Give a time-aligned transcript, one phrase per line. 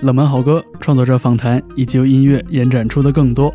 [0.00, 3.52] 冷门好歌、创作者访谈以及由音乐延展出的更多。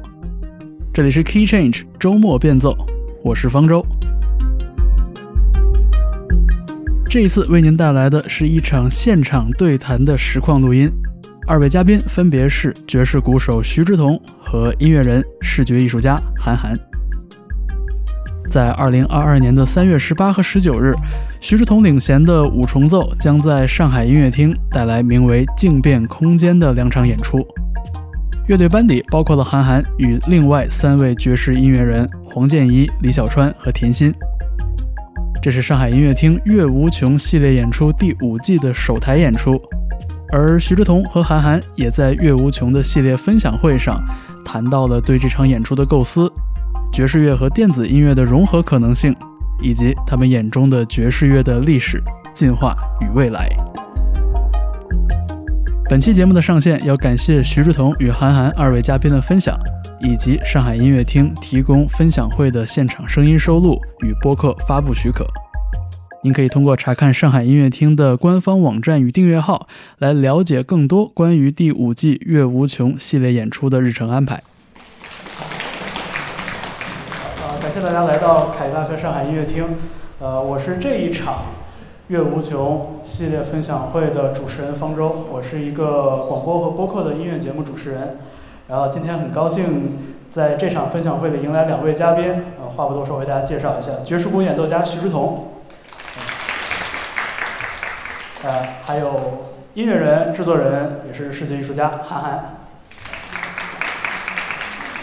[0.93, 2.75] 这里是 Key Change 周末变奏，
[3.23, 3.85] 我是方舟。
[7.09, 10.91] 这一次为您带来的是一场现场对谈的实况录音，
[11.47, 16.77] 二位嘉宾分别是爵士鼓手徐志同和音乐人、视觉艺术家韩寒。
[18.53, 20.93] 在二零二二年的三月十八和十九日，
[21.39, 27.43] 徐志同领衔的五重奏将在上海音乐厅带来名为《静变空间》的两场演出。
[28.47, 34.13] 乐队班底包括了韩寒与另外三位爵士音乐人黄建一、李小川和田心。
[35.41, 39.59] 这是上海音乐厅《乐无穷》系列演出第五季的首台演出，
[40.31, 43.99] 而徐志同和韩寒也在《乐无穷》的系列分享会上
[44.45, 46.31] 谈到了对这场演出的构思。
[46.93, 49.15] 爵士乐和电子音乐的融合可能性，
[49.63, 51.99] 以及他们眼中的爵士乐的历史
[52.35, 53.49] 进化与未来。
[55.89, 59.57] 本期节目的上线要感谢徐志同与韩寒二位嘉宾的分享，
[60.01, 65.25] 以及上海音乐厅提供分享会的现场声音收录与播客发布许可。
[66.21, 74.43] 您可以通过查看上海音乐厅的官方网站与订阅号来了解更多关于第五季《乐无穷》系列演出的日程安排。
[77.73, 79.79] 谢大家来到凯迪拉克上海音乐厅。
[80.19, 81.33] 呃，我是这一场
[82.09, 88.19] 《乐无穷》系列分享会的主持人方舟，我是一个广播和播客的音乐节目主持人。
[88.67, 89.97] 然后今天很高兴
[90.29, 92.43] 在这场分享会里迎来两位嘉宾。
[92.61, 95.47] 呃，话不多说，为大家介绍一下：爵士鼓演奏家徐志同，
[98.43, 99.15] 呃，还有
[99.73, 102.57] 音乐人、制作人，也是视觉艺术家韩寒。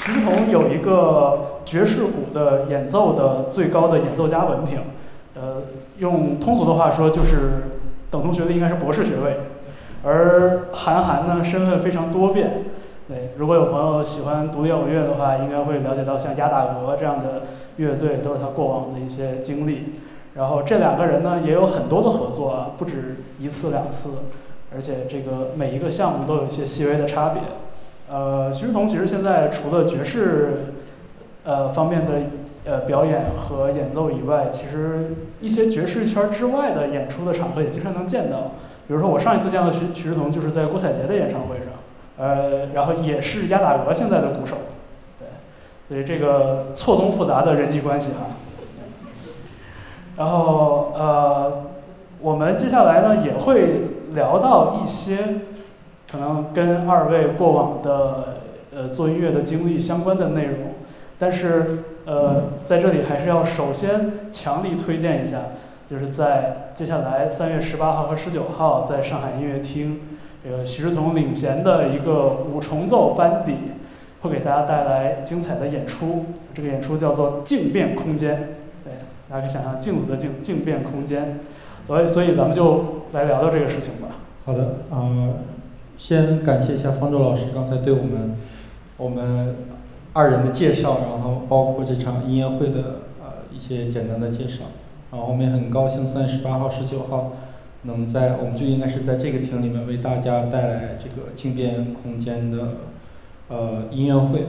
[0.02, 4.80] 徐志同有一个爵士鼓的演奏的最高的演奏家文凭，
[5.34, 5.62] 呃，
[5.98, 7.64] 用通俗的话说就是
[8.10, 9.40] 等同学历应该是博士学位。
[10.02, 12.64] 而韩寒呢，身份非常多变。
[13.06, 17.42] 对，如果有朋友喜欢独立摇滚乐的话，应该会了解到像鸭打鹅这样的
[17.76, 19.96] 乐队都是他过往的一些经历。
[20.34, 24.10] 然后这两个人呢，也有很多的合作啊，不止一次两次，
[24.74, 27.42] 而且这个每一个项目都有一些细微的差别。
[28.12, 30.74] 呃，徐志同其实现在除了爵士，
[31.44, 32.12] 呃方面的
[32.64, 38.52] 呃表演和演奏以外，其实一些爵士圈之外的演出的场合也经常能见到。
[38.88, 41.68] 比如说我上一次见到徐徐志同就是在郭采洁的演唱会上，
[42.18, 44.56] 呃，然后也是亚打鹅现在的鼓手，
[45.16, 45.28] 对，
[45.88, 48.26] 所以这个错综复杂的人际关系哈。
[50.16, 51.66] 然后呃，
[52.20, 53.82] 我们接下来呢也会
[54.14, 55.16] 聊到一些。
[56.10, 58.38] 可能跟二位过往的
[58.74, 60.74] 呃做音乐的经历相关的内容，
[61.18, 65.38] 但是呃在这里还是要首先强力推荐一下，
[65.88, 70.00] 就是在接下来三月十八号和十九号在上海音乐厅，
[70.42, 73.54] 这个徐志同领衔的一个五重奏班底
[74.22, 76.26] 会给大家带来精彩的演出。
[76.52, 78.34] 这个演出叫做《静变空间》，
[78.82, 78.92] 对，
[79.28, 81.38] 大家可以想象镜子的镜，静变空间。
[81.86, 84.08] 所以，所以咱们就来聊聊这个事情吧。
[84.44, 85.34] 好的，嗯。
[86.00, 88.34] 先感谢一下方舟老师刚才对我们
[88.96, 89.54] 我们
[90.14, 94.64] 二人的介绍，然后包括这场音乐会的呃一些简单的介绍，
[95.12, 97.32] 然后我们也很高兴三月十八号、十九号
[97.82, 102.68] 能在我们就应该是在这个厅里面为大家带来这个静变空间的
[103.48, 104.46] 呃音乐会。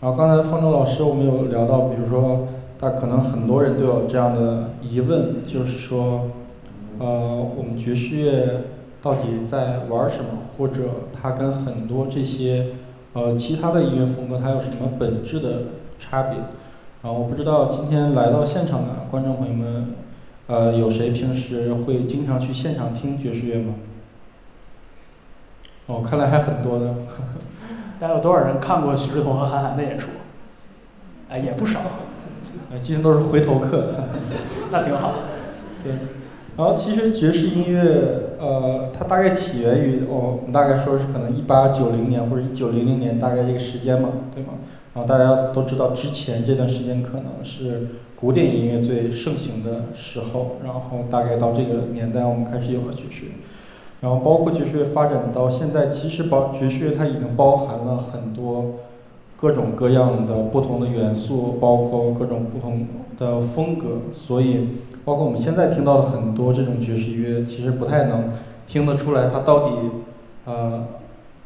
[0.00, 2.46] 然后刚才方舟老师我们有聊到，比如说，
[2.78, 6.30] 大可能很多人都有这样的疑问，就是说，
[7.00, 8.60] 呃，我们爵士乐。
[9.06, 10.42] 到底在玩什么？
[10.58, 12.70] 或者它跟很多这些
[13.12, 15.62] 呃其他的音乐风格它有什么本质的
[15.96, 16.40] 差别？
[17.02, 19.94] 啊，我不知道今天来到现场的观众朋友们，
[20.48, 23.74] 呃，有谁平时会经常去现场听爵士乐吗？
[25.86, 26.96] 哦，看来还很多呢。
[28.00, 30.10] 大家有多少人看过徐志同和韩寒的演出？
[31.28, 31.78] 哎，也不少。
[32.72, 33.94] 呃，今天都是回头客。
[34.72, 35.12] 那挺好。
[35.84, 35.92] 对。
[36.56, 44.54] 然后其实爵士音乐，呃，它大概起源于哦，我们大概说是可能一八九零年或者一九零零年大概这个时间嘛，对吗？
[44.94, 47.88] 然后大家都知道之前这段时间可能是
[48.18, 53.32] 古典音乐最盛行的时候，然后大概到这个年代我们开始有了爵士乐，
[54.00, 58.76] 然后包括爵士乐发展到现在，其实包爵士乐它已经包含了很多
[59.36, 62.86] 各种各样的不同的元素，包括各种不同
[63.18, 64.68] 的风格，所以。
[65.06, 68.32] 包括我们现在听到的很多这种爵士乐，其实不太能
[68.66, 69.90] 听得出来它到底，
[70.46, 70.88] 呃，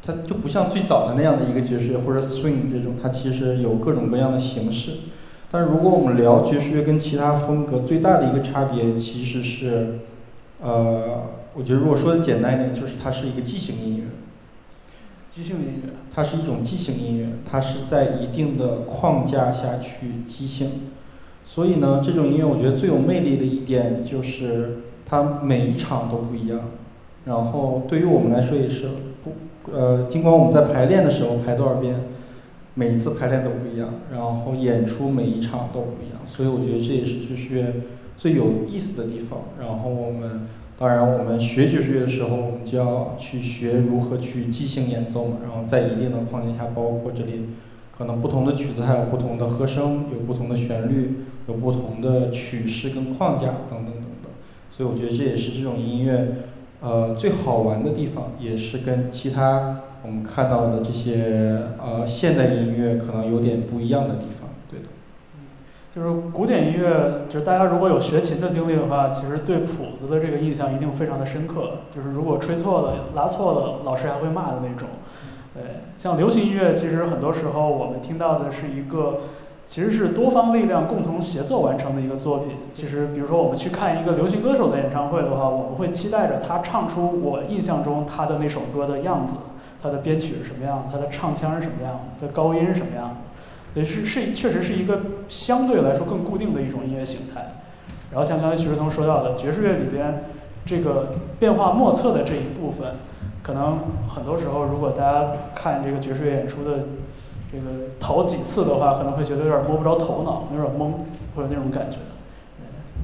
[0.01, 4.93] 它就不像最早的那样的一个爵士乐或者 swing 这种，它其实有各种各样的形式。
[5.51, 9.99] 但是如果我们聊爵士乐跟其他风格最大的一个差别，其实是，
[10.59, 14.05] 呃，我觉得如果说的简单一点，就是它是一个即兴音乐。
[15.27, 15.93] 即兴音乐。
[16.13, 20.89] 它是一种即兴音乐，它是在一定的框架下去即兴。
[21.53, 26.61] 所以呢，这种音乐我觉得最有魅力的一点就是它每一场都不一样。
[27.25, 28.85] 然后对于我们来说也是
[29.21, 29.33] 不
[29.69, 32.03] 呃，尽管我们在排练的时候排多少遍，
[32.75, 36.21] 每一次排练都不一样，然后演出每一场都不一样。
[36.25, 37.73] 所以我觉得这也是爵士乐
[38.15, 39.39] 最有意思的地方。
[39.59, 40.47] 然后我们
[40.79, 45.39] 当然我们学爵士乐的时候，我们就要去学如何去即兴演奏嘛。
[45.43, 47.49] 然后在一定的框架下，包括这里
[47.97, 54.31] 可能不同的曲子它有不同的和声，有不同的旋律，有不同的曲式跟框架等等等等。
[54.69, 56.35] 所以我觉得这也是这种音乐。
[56.81, 64.85] 呃，最好玩的地方也是跟其他我们看到的这些呃现代音乐可能有点不一样的地方，对的。
[65.93, 71.81] 就是古典音乐，就是大家如果有学琴的经历的话，其实对谱子的这个印象一定非常的深刻。
[71.93, 74.87] 就是如果吹错了、拉错了，老师还会骂的那种。
[75.53, 75.61] 对，
[75.97, 79.19] 像流行音乐，其实很多时候我们听到的是一个。
[79.71, 82.57] 其实是多方力量共同协作完成的一个作品。
[82.73, 89.37] 其实，比如说我们去看一个流行歌手的演唱会的话，我们会期待着他唱出我印象中他的那首歌的样子，
[89.81, 93.15] 他的编曲是什么样，他的唱腔是什么样，他的高音是什么样的。
[93.73, 97.53] 对，是是，确实是一个相对来说更固定的一种音乐形态。
[98.11, 100.25] 然后像刚才徐志同说到的，爵士乐里边
[100.65, 102.95] 这个变化莫测的这一部分，
[103.41, 103.79] 可能
[104.13, 106.79] 很多时候如果大家看这个爵士乐演出的。
[107.51, 110.93] 这个头几次的话，可能会觉得有点摸不着头脑，有点懵，
[111.35, 111.97] 会有那种感觉。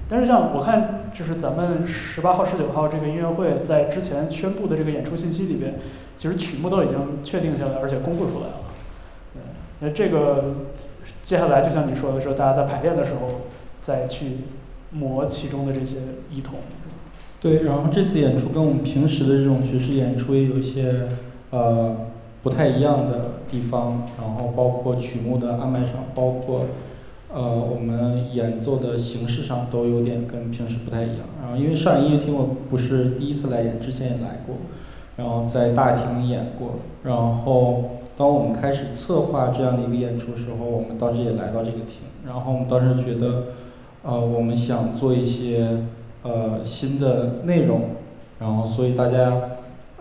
[0.07, 5.75] 但是像我看，就是咱们十八号、十九号这个音乐会在之前宣布的这个演出信息里边，
[6.15, 8.53] 其实曲目都已经确定下来，而且公布出来了。
[9.81, 10.55] 那这个
[11.21, 13.41] 接下来就像你说的，说大家在排练的时候
[13.81, 14.37] 再去
[14.91, 15.97] 磨其中的这些
[16.31, 16.59] 异同。
[17.41, 21.09] 对，然后这次演出跟我们平时的这种爵士演出也有一些
[21.49, 21.97] 呃。
[22.43, 26.65] 不太一样的地方，然后包括曲目的安排上，包括
[27.33, 31.19] 呃我们演奏的形式上都有点跟平时不太一样。
[31.41, 34.55] 然后因为上海音乐厅我不是第一次来演，之前也来过，
[35.17, 36.75] 然后在大厅演过。
[37.03, 37.83] 然后
[38.15, 42.01] 当我们开始策划这样的一个演出时候，我们当时也来到这个厅。
[42.25, 43.43] 然后我们当时觉得，
[44.03, 45.85] 呃我们想做一些
[46.23, 47.81] 呃新的内容，
[48.39, 49.41] 然后所以大家。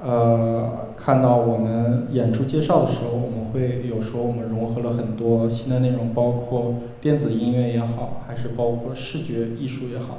[0.07, 10.19] 呃，看到我们演出介绍的时候，我们会有说我们融合了很多新的内容，包括电子音乐也好，还是包括视觉艺术也好，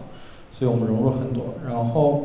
[0.52, 1.54] 所以我们融入很多。
[1.66, 2.24] 然后，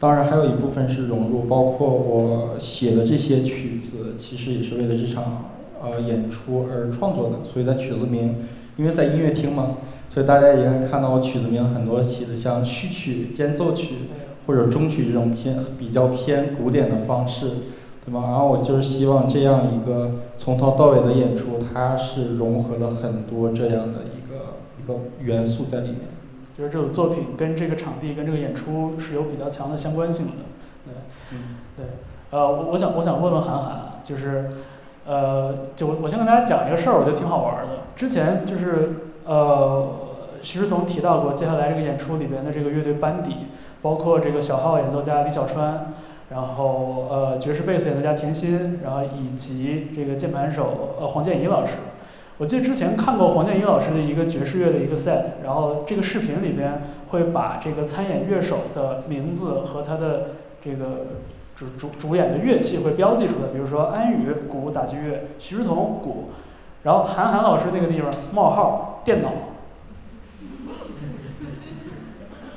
[0.00, 5.50] 当然还有一部分是融入，包括我写的这些曲子，其实也是为了这场
[5.82, 7.44] 呃演出而创作的。
[7.44, 8.36] 所以在曲子名，
[8.78, 9.76] 因为在音乐厅嘛，
[10.08, 13.96] 所以大家也能看到我曲子名很多起的像序曲、间奏曲。
[14.46, 17.48] 或者中曲这种偏比较偏古典的方式，
[18.04, 18.22] 对吧？
[18.24, 26.00] 然后我就是希望这样一个从头到尾的演出，它是融合了很多这样的一个一个元素在里面。
[26.58, 30.32] 就是这个作品跟这个场地跟这个演出是有比较强的相关性的，
[30.84, 30.94] 对，
[31.30, 31.38] 嗯，
[31.74, 31.86] 对，
[32.30, 34.50] 呃，我我想我想问问韩寒，就是，
[35.06, 37.84] 呃，就我我先跟大家讲一个事儿，我觉得挺好玩的。
[37.96, 39.88] 之前就是呃，
[40.42, 43.36] 徐志同提到过，接下来这个演出里边的这个乐队班底。
[43.82, 45.92] 包括这个小号演奏家李小川，
[46.30, 51.74] 然后呃爵士贝斯演奏家田心，然后以及这个键盘手呃黄建怡老师。
[52.38, 60.28] 我记得之前看过黄建怡老师的一个爵士乐的一个 set，然后这个视频里边会把这个参演乐手的名字和他的
[60.64, 61.06] 这个
[61.54, 66.30] 主主主演的乐器会标记出来，比如说安宇鼓打击乐，徐志同鼓，
[66.84, 69.28] 然后韩寒老师那个地方冒号电脑。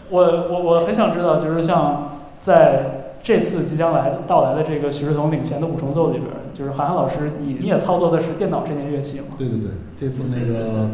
[0.10, 2.10] 我我我很想知道，就是像
[2.40, 9.28] 在这次即将来到来的这个徐志同领衔的五重奏里边，就是韩寒老师，你你也操作的是电脑这件乐器吗？
[9.38, 10.90] 对对对，这次那个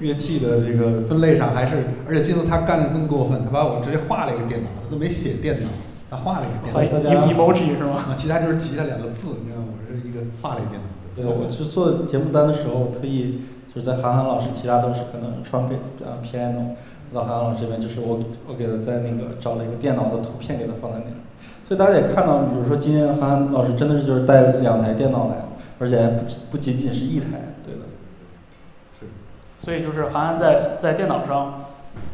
[0.00, 5.68] 乐器的这个分类上还是，而且这次他干的更过分，他把我直接画了一个电脑，他都没写电脑，
[6.10, 7.26] 他画了一个电脑。
[7.26, 7.96] emoji 是吗？
[8.08, 9.68] 啊，其他就是吉他两个字，你知道吗？
[9.76, 10.88] 我是一个画了一个电脑。
[11.14, 16.74] 对，我是做节目单的时候特意就是在韩寒老师，其他都是可能 trumpet 啊 piano。
[17.14, 18.18] 老韩老师这边就是我，
[18.48, 21.04] 我给他在那个找了一个电脑的图片给他放在那，
[21.68, 25.36] 所以大家也看到，比如说今天韩寒老师真的是就是带两台电脑来，
[25.78, 27.26] 而且还不不仅仅是一台，
[27.64, 27.82] 对的。
[28.98, 29.06] 是。
[29.60, 31.66] 所以就是韩寒在在电脑上，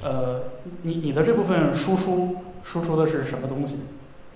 [0.04, 0.42] 呃，
[0.82, 3.78] 你你的这部分输出输出的是什么东西？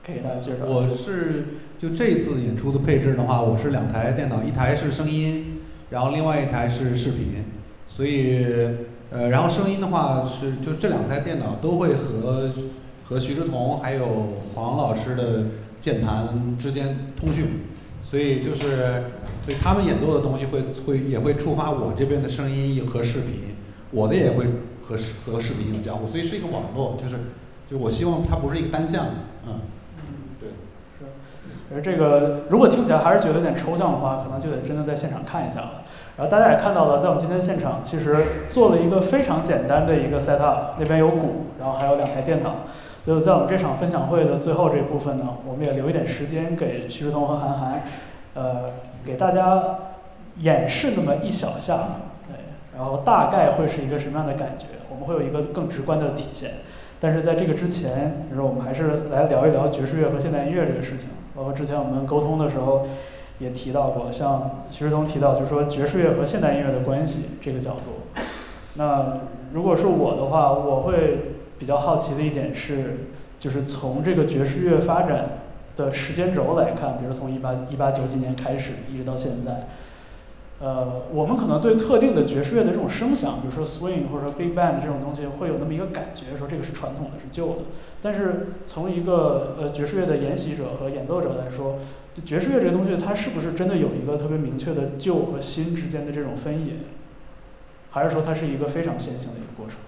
[0.02, 0.64] 可以给大家介绍。
[0.66, 1.44] 我是
[1.78, 7.44] 就这次演出的配置的话，我是两台电脑，一台是声音，然后另外一台是视频，
[7.86, 8.46] 所以。
[9.14, 12.50] 呃，然后声音的话是，就这两台电脑都会和
[13.04, 15.44] 和徐志同还有黄老师的
[15.80, 17.60] 键盘之间通讯，
[18.02, 19.04] 所以就是，
[19.46, 23.54] 所以他们演奏的东西会会也会触发我这边的声音和视频，
[23.92, 24.46] 我的也会
[24.82, 27.14] 和和视频有交互，所以是一个网络，就是
[27.70, 29.12] 就我希望它不是一个单向的，
[29.46, 29.60] 嗯，
[31.72, 35.82] 而这个如果听起来还是觉得有点抽象的话，可能就得真的在现场看一下了。
[36.16, 38.16] 然后大家也看到了，在我们今天现场其实
[38.48, 42.56] 做了一个非常简单的一个 set up，那边有鼓，然后还有两台电脑。
[43.00, 47.82] 所以在我们这场分享会的最后这部分呢，我们也留一点时间给徐志同和韩寒，
[48.34, 48.70] 呃，
[49.04, 49.62] 给大家
[50.38, 51.88] 演示那么一小下，
[52.28, 52.36] 对，
[52.76, 56.52] 然后大概会是一个什么样的感觉，我们会有一个更直观的体现。
[57.00, 61.10] 但是在这个之前，就是我们还是来聊一聊爵士乐和现代音乐这个事情。
[61.34, 62.86] 包括之前我们沟通的时候
[63.38, 68.22] 也提到过，像徐志同提到，就是说爵士乐和现代音乐的关系这个角度。
[68.74, 69.20] 那
[69.52, 73.06] 如果是我的话，我会比较好奇的一点是，
[73.38, 75.40] 就是从这个爵士乐发展
[75.76, 79.68] 的时间轴来看，比如从一八一八九几年开始，一直到现在。
[80.60, 87.62] 呃，我们可能对特定的爵士乐的这种声响，比如说 swing 或者说 big band 这种东西，会有那么一个感觉，说这个是传统的，是旧的。
[88.00, 91.80] 但是从一个呃爵士乐的研习者和演奏者来说，
[92.24, 96.74] 爵士乐这个东西，它是不是真的有一个特别明确的旧和新之间的这种分野？
[97.90, 99.78] 还是说它是一个非常线性的一个过程？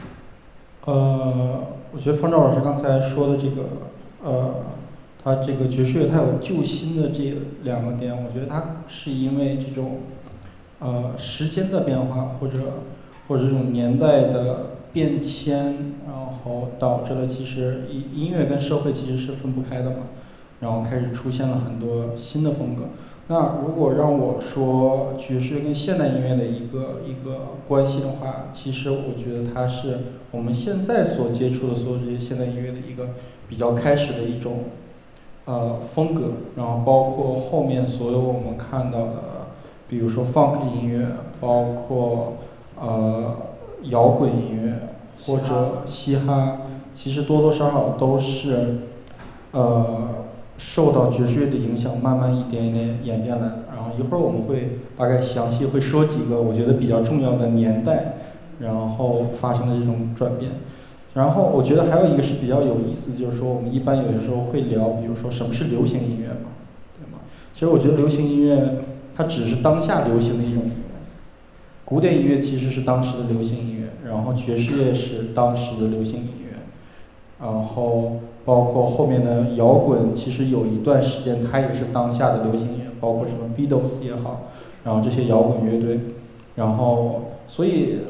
[0.93, 3.69] 呃，我觉得方舟老师刚才说的这个，
[4.23, 4.57] 呃，
[5.23, 10.01] 他这个爵士乐它有旧新的这两个点，我觉得它是因为这种。
[10.79, 12.59] 呃，时间的变化，或者
[13.27, 16.15] 或者这种年代的变迁，然
[16.45, 19.97] 后导致了其实音音乐跟社会其实是分不开的嘛，
[20.61, 22.83] 然后开始出现了很多新的风格。
[23.29, 33.15] 那如果让我说爵士跟现代音乐的一个一个关系的话，其实我觉得它是我们现在所接触的所有这些现代音乐的一个
[33.49, 34.65] 比较开始的一种
[35.47, 39.36] 呃风格，然后包括后面所有我们看到的。
[39.89, 41.07] 比如说 funk 音乐，
[41.41, 42.39] 包括
[42.81, 43.37] 呃
[43.85, 44.89] 摇滚音乐
[45.21, 46.59] 或者嘻哈，
[46.93, 48.79] 其实多多少少都是
[49.53, 50.09] 呃
[50.59, 53.65] 受到爵士乐的影响，慢慢一点一点演变来的。
[53.77, 58.15] 然后一会儿我们会大概详细会说几个我觉得比较重要的年代，
[58.59, 60.53] 然后发生的这种转变。
[61.15, 66.51] 然后我觉得还有一个是比较有意思，就是说我们一般有的时候会聊，比如说什么是流行音乐嘛，
[66.99, 67.21] 对吗？
[67.55, 68.79] 其实我觉得流行音乐。
[69.17, 70.75] 它只是当下流行的一种音乐，
[71.87, 76.59] 古典音乐其实是当时的流行音乐，然后爵士乐是当时的流行音乐，
[77.41, 84.51] 然后包括后面的摇滚，其实有一段时间它也是当下的流行音乐，包括什么 Beatles 也好，
[84.85, 86.01] 然后这些摇滚乐队，
[86.57, 88.01] 然后所以，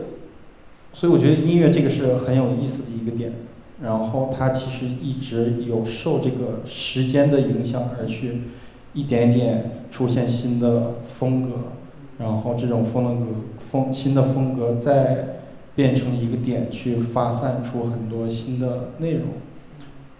[0.92, 3.32] 所以我觉得音乐这个是很有意思的一个点，
[3.80, 8.40] 然后它其实一直有受这个时间的影响而去。
[8.96, 11.50] 一点点出现新的风格，
[12.18, 13.26] 然后这种风格
[13.58, 15.36] 风新的风格再
[15.74, 19.26] 变成一个点去发散出很多新的内容。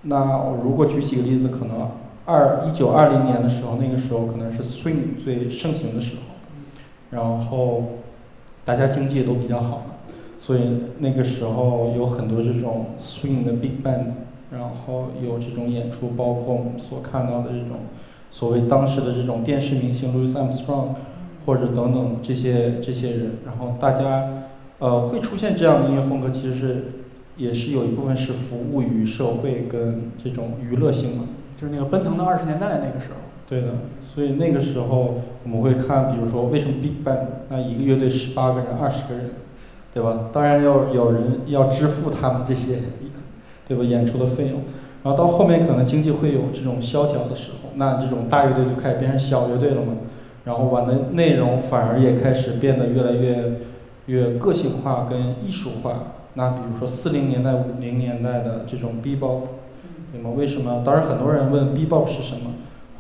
[0.03, 1.89] 那我如果举几个例子，可能
[2.27, 6.21] 二一九二零年的时候，那个时候可能是 swing 最盛行的时候，
[7.11, 7.83] 然后
[8.63, 9.85] 大家经济都比较好嘛，
[10.39, 14.13] 所以那个时候有很多这种 swing 的 big band，
[14.53, 17.81] 然后有这种演出，包括我们所看到的这种。
[18.37, 20.89] 所谓当时的这种电视明星 Louis Armstrong，
[21.47, 24.29] 或者等等这些这些人，然后大家，
[24.79, 26.85] 呃，会出现这样的音乐风格，其实是
[27.39, 31.25] 也是有一部分是服务于社会跟这种娱乐性嘛。
[31.57, 33.17] 就是那个奔腾的二十年代那个时候。
[33.49, 33.69] 对的，
[34.15, 39.31] 所以那个时候我们会看，比如说为什么 Big Bang 那一个乐队十八个人、二十个人，
[39.95, 40.29] 对吧？
[40.31, 42.81] 当然要有人要支付他们这些，
[43.67, 43.83] 对吧？
[43.83, 44.61] 演出的费用。
[45.05, 49.95] 然后到后面可能经济会有这种萧条的时候，那这种大乐队就开始变成小乐队了嘛。
[50.45, 53.53] 然后玩的内容反而也开始变得越来越
[54.07, 56.13] 越个性化跟艺术化。
[56.35, 59.41] 那比如说四零年代、五零年代的这种 B-bop，
[60.13, 60.33] 那么？
[60.35, 60.83] 为什么？
[60.85, 62.53] 当然很多人问 B-bop 是什么，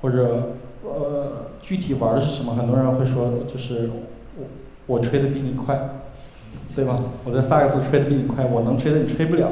[0.02, 2.54] 或者呃具体玩的是什么？
[2.54, 3.90] 很多人会说就是
[4.38, 4.44] 我
[4.86, 5.90] 我吹的比你快，
[6.74, 6.98] 对吧？
[7.24, 9.50] 我在萨克斯吹的比你快，我能吹的你吹不了。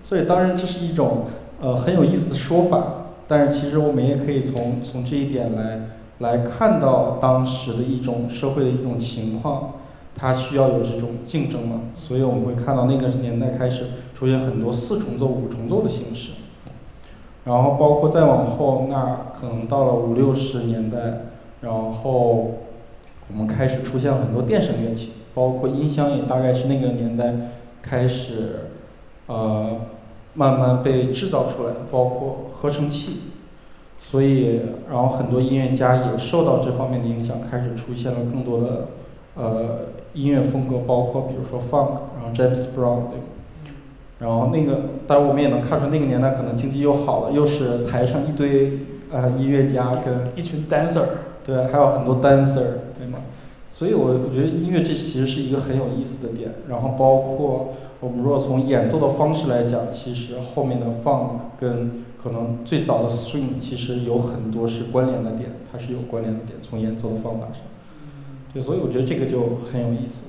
[0.00, 1.26] 所以当然这是一种。
[1.64, 3.01] 呃，很有意思的说法，
[3.32, 5.80] 但是其实我们也可以从从这一点来
[6.18, 9.76] 来看到当时的一种社会的一种情况，
[10.14, 13.84] 它需要有这种竞争嘛，所以我们会看到那个年代开始
[14.14, 16.32] 出现很多四重奏、五重奏的形式，
[17.44, 20.98] 然后包括再往后，那可能到了五六十年代，
[21.62, 22.58] 然后
[23.30, 27.32] 我们开始出现了很多电声乐器，包括音箱也大概是那个年代
[27.80, 28.68] 开始，
[29.26, 29.80] 呃。
[30.34, 33.20] 慢慢被制造出来，包括合成器，
[33.98, 34.60] 所以
[34.90, 38.88] 然后很多音乐家也受到这方面的影响，开始出现了更多的
[39.34, 39.80] 呃
[40.14, 43.26] 音乐风格，包括比如说 funk，然后 James Brown 对吧？
[44.18, 48.78] 然后那个，当然我们也能看出那个年代可能经济又好了，又是台上一堆
[49.10, 51.02] 呃音乐家跟一群 dancer，
[51.44, 52.64] 对，还有很多 dancer，
[52.96, 53.18] 对吗？
[53.68, 56.52] 所以我我觉得音乐这其实是一个很有意思的点。
[56.68, 67.62] 然后包括我们如果从演奏的方式来讲，其实后面的 funk 跟可能最早的 swing 其实有很多是关联的点，它是有关联的点，从演奏的方法上。
[68.52, 70.24] 对，所以我觉得这个就很有意思。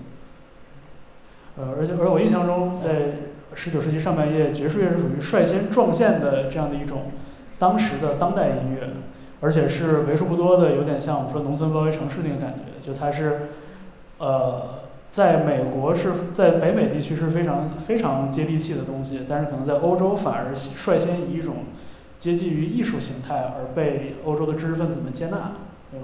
[1.58, 2.90] 呃，而且而我印象中，在
[3.56, 7.06] 十九世纪上半叶，爵士乐是属于率先撞线的这样的一种
[7.58, 8.90] 当时的当代音乐，
[9.42, 13.48] 而且是为数不多的，有点像我们说农村包围城市那个感觉，就它是，
[14.20, 14.62] 呃，
[15.14, 21.58] 在美国是在北美地区是非常非常接地气的东西，但是可能在欧洲反而率先以一种
[22.18, 25.52] 接近于艺术形态而被欧洲的知识分子们接纳，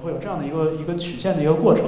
[0.03, 1.85] 会有这样的一个一个曲线的一个过程。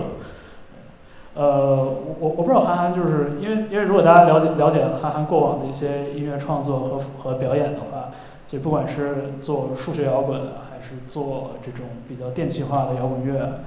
[1.36, 1.76] 呃，
[2.20, 8.10] 我我不知道韩寒就是因为因为如果大家了解了解韩寒过往的一些音乐创作和和表演的话，
[8.48, 13.60] 就不管是做数学摇滚还是做这种比较电气化的摇滚乐，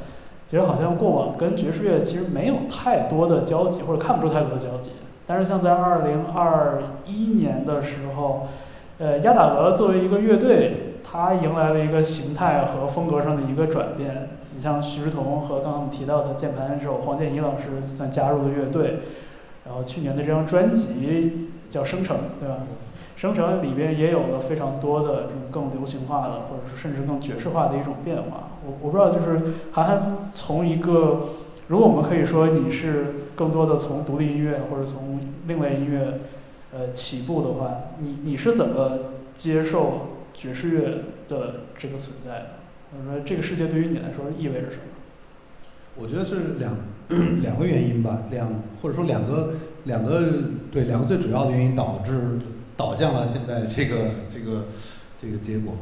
[0.46, 4.92] 其实好像过往跟爵士乐其实没有太多的交集，或者看不出太多的交集。
[5.26, 8.48] 但是像在二零二一年的时候，
[8.98, 14.28] 呃，亚打鹅作为一个乐队，它迎来了一个形态和风格上的一个转变。
[14.54, 19.00] 你像徐志同和刚刚我们提到的键盘手黄建一老师算加入了乐队，
[19.66, 22.58] 然后去年的这张专辑叫《生成》，对吧？
[23.16, 28.50] 《生成》里边也有了非常多的这种更流行化的，或者是甚至更爵士化的一种变化。
[28.66, 29.40] 我我不知道，就是
[29.72, 31.20] 韩寒从一个，
[31.68, 36.20] 如果我们可以说你是更多的从独立音乐或者从另类音乐
[36.72, 38.98] 呃起步的话，你你是怎么
[39.34, 42.46] 接受爵士乐的这个存在的？
[42.96, 44.82] 我说这个世界对于你来说意味着什么？
[45.96, 46.76] 我觉得是两
[47.40, 48.48] 两个原因吧，两
[48.82, 50.22] 或者说两个两个
[50.72, 52.38] 对两个最主要的原因导致
[52.76, 54.66] 导向了现在这个这个
[55.18, 55.74] 这个结果。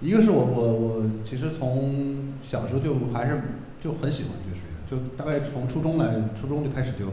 [0.00, 3.40] 一个是我我我其实从小时候就还是
[3.80, 7.06] 就很喜欢爵士乐，就大概从初中来初中就开始就，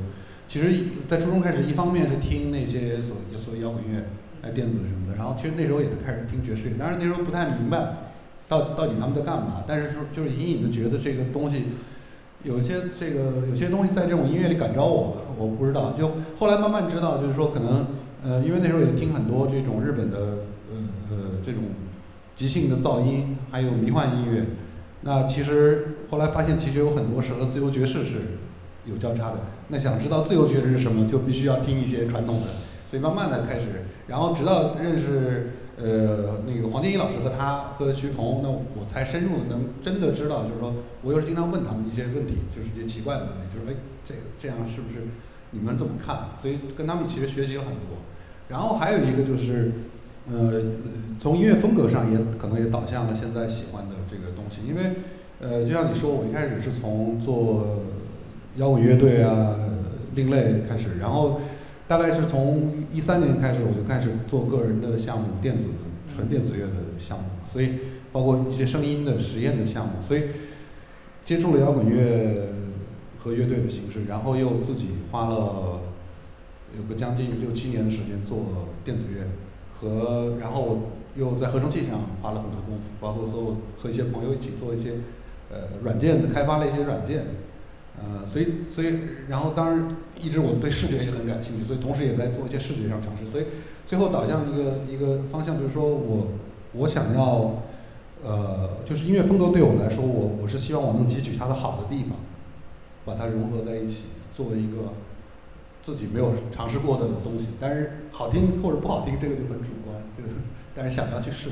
[0.48, 0.68] 其实
[1.08, 4.04] 在初中开始一方面是听那些所所谓摇滚乐，
[4.42, 7.98] 哎电子什么的，然后其实那时候也开始听爵士乐，当然那时候不太明白。
[8.46, 9.64] 到到底他们在干嘛？
[9.66, 11.64] 但是说就是隐隐的觉得这个东西，
[12.44, 15.94] 有些这个有些东西在这种音乐里感召我，我不知道。
[15.94, 17.88] 就后来慢慢知道，就是说可能
[18.24, 20.18] 呃，因为那时候也听很多这种日本的
[20.72, 20.78] 呃
[21.12, 21.64] 呃这种
[22.36, 24.46] 即兴的噪音，还有迷幻音乐。
[25.02, 28.20] 那其实后来发现，其实有很多是和自由爵士是
[28.86, 29.42] 有交叉的。
[29.68, 32.48] 那想知道自由爵士是什么，就必须要听一些传统的。
[32.90, 33.68] 所以慢慢的开始，
[34.08, 35.52] 然后直到认识。
[35.76, 45.08] 呃，那个黄建一老师和他和徐彤，那我才深入的能真的知道，就是说我又是经常问他们一些问题，就是一些奇怪的问题，就是哎，这个这样是不是
[45.50, 46.30] 你们怎么看？
[46.40, 47.98] 所以跟他们其实学习了很多。
[48.50, 49.72] 然后还有一个就是，
[50.32, 50.62] 呃，
[51.20, 54.92] 从音乐风格上也可能也导向了现在喜欢的这个东西，因为
[55.40, 57.80] 呃，就像你说，我一开始是从做
[58.58, 59.56] 摇滚乐队啊、
[60.16, 61.40] 另类开始，然后。
[61.86, 65.68] 大概是从一三年开始，我就开始做个人的项目，电子
[66.12, 67.72] 纯电子乐的项目，所以
[68.12, 70.24] 包括一些声音的实验的项目，所以
[71.26, 72.48] 接触了摇滚乐
[73.20, 75.82] 和乐队的形式，然后又自己花了
[76.78, 79.28] 有个将近六七年的时间做电子乐，
[79.80, 80.80] 和然后
[81.16, 84.94] 又在合成器上花了很多功夫，包括和我和一些朋友一起做一些
[85.52, 87.26] 呃软件的开发了一些软件。
[87.96, 88.98] 呃，所以，所以，
[89.30, 93.24] 然后，当然，一直我对视觉也很感兴趣，所以同时也在做一些视觉上尝试。
[93.24, 93.46] 所以，
[93.86, 96.30] 最后导向一个一个方向，就是说我
[96.74, 97.62] 我想要，
[98.24, 102.18] 呃，就是音乐风格对我来说，我我是希望我能汲取它的好的地方，
[103.06, 104.06] 把它融合在一起，
[104.36, 104.92] 做一个
[105.84, 107.50] 自己没有尝试过的东西。
[107.60, 110.30] 但是好听或者不好听，这个就很主观，就是，
[110.74, 111.50] 但是想要去试。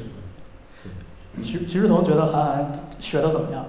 [1.43, 3.67] 徐徐志同觉得韩寒学的怎么样？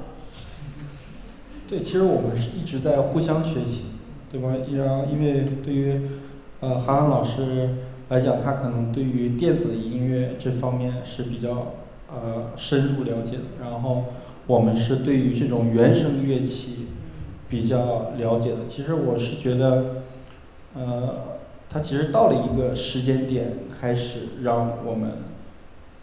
[1.69, 3.85] 对，其实我们是一直在互相学习，
[4.31, 4.49] 对吧？
[4.75, 6.01] 然后因为对于
[6.61, 7.77] 呃韩寒老师
[8.09, 11.75] 来讲，他可能对于电子音乐这方面是比较
[12.13, 13.43] 呃深入了解的。
[13.63, 14.05] 然后
[14.47, 16.89] 我们是对于这种原声乐器
[17.49, 18.67] 比较了解的。
[18.67, 20.03] 其实我是觉得，
[20.75, 25.13] 呃，他其实到了一个时间点，开始让我们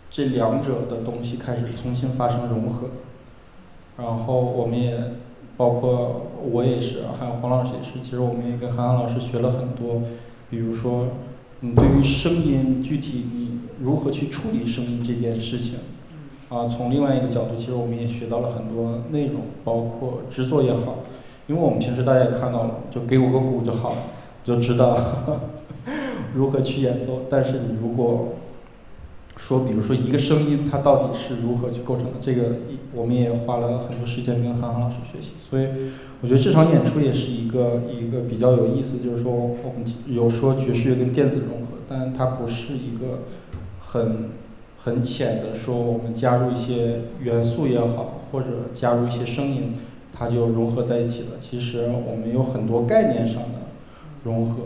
[0.10, 2.90] 这两者的东西开始重新发生融合。
[3.98, 5.12] 然后我们也。
[5.60, 8.00] 包括我也是，还有黄老师也是。
[8.02, 10.04] 其实我们也跟韩寒老师学了很多，
[10.50, 11.08] 比如说，
[11.60, 15.80] 你对于声音具体你如何去处理声音这件事情，
[16.48, 21.00] 啊，从另外一个角度，其实我们也学到了很多内容，包括制作也好，
[21.48, 23.98] 因为我们平时大家也看到了，就给我个鼓就好了，
[24.44, 24.98] 就知道
[26.36, 27.24] 如何去演奏。
[27.30, 28.36] 但是你如果
[29.38, 32.58] 说，比如说一个声音它到底是如何去构成的，这个
[32.94, 35.34] 我们也花了很多时间跟韩寒老师学习。
[35.50, 35.68] 所以
[36.22, 43.20] 我觉得这场演出也是一个一个比较有意思，就是说我们有说爵士乐跟电子融合，但它不是一个
[43.80, 44.30] 很。
[44.82, 49.74] 很浅的说，我们加入一些元素也好，或者加入一些声音，
[50.14, 51.32] 它就融合在一起了。
[51.38, 53.60] 其实我们有很多概念上的
[54.24, 54.64] 融合，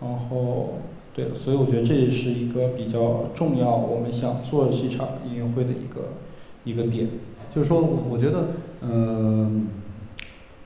[0.00, 0.74] 然后
[1.14, 6.14] 对，所以我觉得这也是一个比较重要，我们想做这场音乐会的一个
[6.64, 7.08] 一个点。
[7.50, 8.48] 就是说，我觉得，
[8.80, 9.68] 嗯，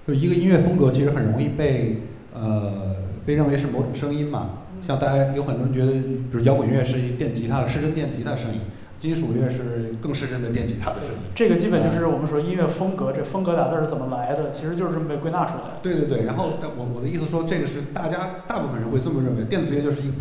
[0.06, 2.94] 就一个音乐风格其实很容易被呃
[3.24, 4.50] 被认为是某种声音嘛。
[4.80, 8.60] 像大家有很多人觉得，比如摇滚乐是一电吉他的失真电吉他声音。
[8.98, 11.18] 金属乐是更是真的电吉他的声音。
[11.34, 14.48] 这个基本就是我们说音乐风格，这风格俩字是怎么来的？
[14.48, 15.76] 其实就是这么被归纳出来的。
[15.82, 20.16] 对对对，然后我我的意思说，这个是大家大部分人会这么认为，电子乐就是一个，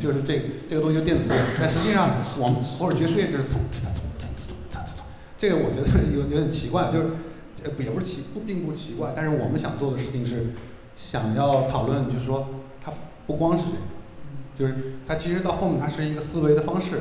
[0.00, 1.34] 就是这这个东西就电子乐。
[1.58, 5.04] 但实际上，我们或者爵士乐就是咚咚咚咚咚咚咚。
[5.36, 7.06] 这个我觉得有有点奇怪，就是
[7.82, 10.54] 也不是奇不并不奇怪，但是我们想做的事情是
[10.96, 12.48] 想要讨论，就是说
[12.80, 12.92] 它
[13.26, 13.64] 不光是
[14.56, 17.00] 这个，就是它其实到后面它是一个思维的方式。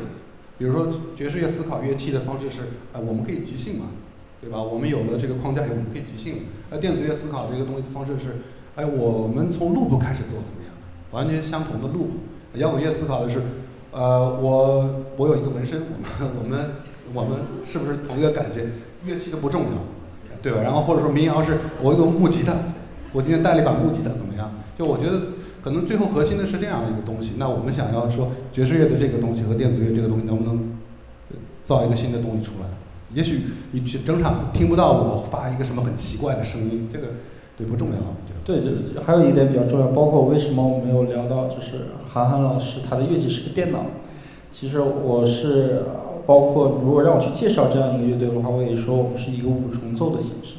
[0.64, 2.62] 比如说爵士乐思考乐器的方式是，
[2.94, 3.88] 呃，我们可以即兴嘛，
[4.40, 4.64] 对吧？
[4.64, 6.36] 我们有了这个框架以后，我们可以即兴。
[6.72, 8.38] 那电子乐思考这个东西的方式是，
[8.78, 10.72] 哎，我们从 loop 开始做怎么样？
[11.12, 12.12] 完全相同的录。
[12.54, 13.42] 摇滚乐思考的是，
[13.92, 16.70] 呃，我我有一个纹身，我们我们
[17.14, 18.68] 我们是不是同一个感觉？
[19.04, 19.68] 乐器都不重要，
[20.42, 20.62] 对吧？
[20.62, 22.54] 然后或者说民谣是，我有木吉他，
[23.12, 24.50] 我今天带了一把木吉他怎么样？
[24.80, 25.43] 就我觉得。
[25.64, 27.34] 可能最后核心的是这样一个东西。
[27.38, 30.76] 那我们想要说爵士乐的这个东西和电子乐这个东西能不能
[31.64, 32.68] 造一个新的东西出来？
[33.14, 37.10] 也许你整场听不到我发一个什么很奇怪的声音，这个
[37.56, 37.98] 对不重要。
[38.44, 43.86] 对，就还有一点比较重要，包括为什么我没有聊到，就是韩寒老师他的乐器是个电脑。
[44.50, 45.84] 其实我是
[46.26, 50.56] 包括如果让我去介绍这样一个乐队的话，我也说我们是一个五重奏的形式。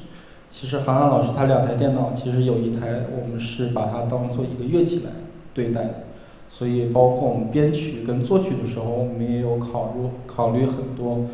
[0.56, 5.10] 其实韩寒老师他两台电脑，其实有一台我们是把它当做一个乐器来
[5.52, 6.04] 对待的，
[6.48, 11.26] 所以包括我们编曲跟作曲的时候，我们也有考虑考虑很多，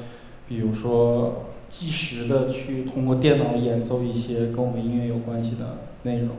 [0.48, 6.30] 比如说计时的去通过电脑演奏一些跟我们音乐有关系的内容，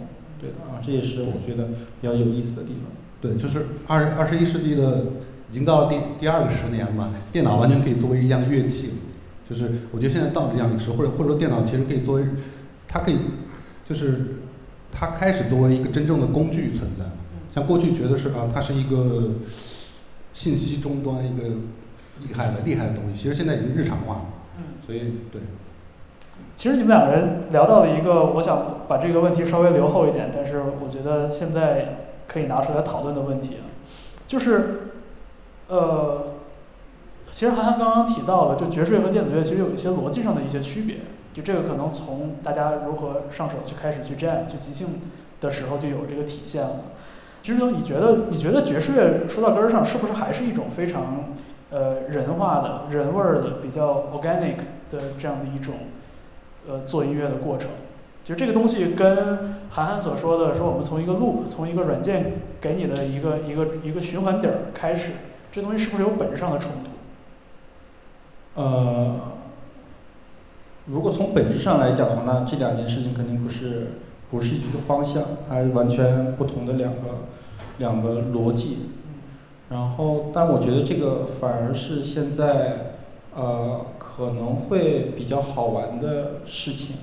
[0.41, 1.65] 对的啊，这也是我觉得
[2.01, 2.85] 比较有意思的地方。
[3.21, 5.05] 对，就是二二十一世纪的
[5.51, 8.89] 已经到了第第二个十年嘛，电脑完全可以作为一样乐器，
[9.47, 12.25] 就是我觉得现在到了这样一个时候，或者或者说电脑其实可以作为。
[12.91, 13.19] 它可以，
[13.85, 14.41] 就是
[14.91, 17.05] 它开始作为一个真正的工具存在。
[17.51, 19.31] 像过去觉得是啊，它是一个
[20.33, 21.43] 信息终端，一个
[22.19, 23.15] 厉害的厉害的东西。
[23.15, 24.25] 其实现在已经日常化了。
[24.85, 24.99] 所以
[25.31, 25.41] 对。
[26.55, 33.57] 其实你们两个人聊到了一个，我想把这个问题稍微留后一点，但是我觉得现在可以拿出来讨论的问题，
[34.27, 34.91] 就是
[35.67, 36.33] 呃，
[37.31, 40.97] 其实韩寒刚刚提到了，就爵士乐和电子乐其实有一些逻辑上的一些区别。
[41.31, 44.99] 就这个可能从大家如何上手去开始去 jam 去即兴
[45.39, 46.81] 的时候就有这个体现了。
[47.41, 51.33] 其实你觉得你觉得爵士乐说到根儿上是不是还是一种非常
[51.71, 54.57] 呃人化的人味儿的比较 organic
[54.89, 55.75] 的这样的一种
[56.67, 57.69] 呃做音乐的过程？
[58.23, 65.13] 就这个东西跟韩寒所说的说我们从一个 loop 从一个软件给你的一个一个一个循环底儿开始，
[65.51, 68.61] 这东西是不是有本质上的冲突？
[68.61, 69.15] 呃。
[70.87, 73.91] 如果从本质上来讲的话，那这两件事情肯定不是
[74.29, 76.99] 不是一个方向，它完全不同的两个
[77.77, 78.77] 两个逻辑。
[79.69, 82.95] 然后，但我觉得这个反而是现在
[83.35, 86.95] 呃可能会比较好玩的事情。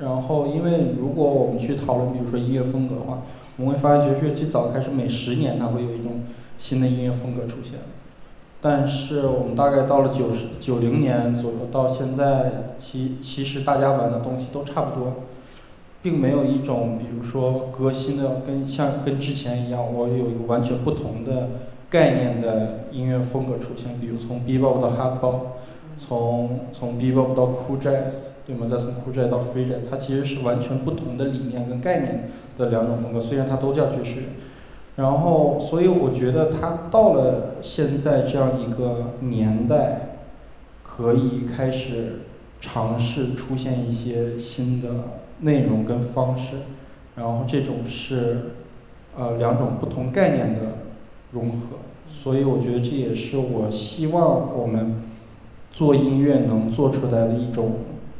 [0.00, 3.22] 然后，因为如果我们去讨论，比如说音乐风格的话，
[3.56, 6.24] 我们会发现爵士乐最早开始每十年它会有一种
[6.58, 7.78] 新的音乐风格出现。
[8.60, 15.12] 但是我们大概到了九十九零年左右到现在，其其实大家玩的东西都差不多，
[16.02, 21.50] 并没有一种比如说革新的跟像跟之前一样，我有一个完全不同的
[21.88, 23.98] 概念的音乐风格出现。
[24.00, 25.40] 比如从 B-Bop 到 Hardbop，
[25.96, 28.66] 从从 B-Bop 到 Cool Jazz，对吗？
[28.68, 33.20] 再从 Cool Jazz 到 Free Jazz，它其实是完全不同的理念跟概念的两种风格。
[33.20, 34.26] 虽然它都叫爵士乐。
[34.98, 40.18] 然后，所以我觉得他到了现在这样一个年代，
[40.82, 42.22] 可以开始
[42.60, 44.88] 尝试出现一些新的
[45.42, 46.56] 内容跟方式，
[47.14, 48.54] 然后这种是
[49.16, 50.78] 呃两种不同概念的
[51.30, 51.76] 融合。
[52.10, 54.96] 所以我觉得这也是我希望我们
[55.70, 57.74] 做音乐能做出来的一种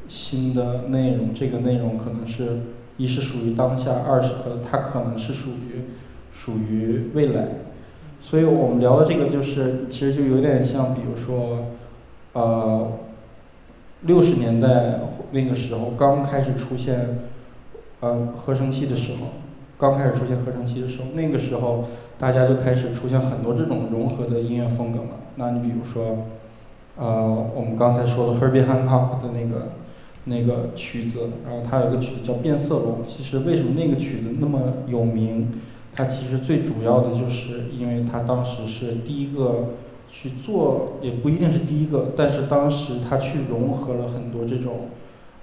[0.07, 1.35] 新的内容。
[1.35, 2.61] 这个内容可能是
[2.99, 5.83] 一是属于当下，二是可它可能是属于
[6.39, 7.49] 属于未来。
[8.21, 11.67] 所以我们聊的这个就是，其实就有点像，比如说，
[12.33, 12.93] 呃，
[14.03, 17.21] 六十年代那个时候刚开始出现，
[18.01, 19.29] 呃，合成器的时候，
[19.79, 21.85] 刚开始出现合成器的时候，那个时候
[22.19, 25.11] 大家就开始出现很多这种融合的音乐风格嘛。
[25.37, 26.27] 那你比如说，
[26.97, 29.69] 呃，我们刚才说的 Herbie Hancock 的那个
[30.25, 32.99] 那个曲子，然后他有一个曲子叫《变色龙》。
[33.05, 35.61] 其实为什么那个曲子那么有名？
[35.99, 39.71] 它其实最主要的就是因为他当时是第一个
[40.09, 44.91] 去做，也不一定是第一个，但是当时他去融合了很多这种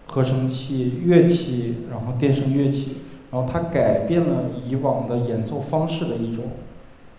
[0.07, 2.99] 合成器、乐器，然后电声乐器，
[3.31, 6.45] 然后他改变了以往的演奏方式的一种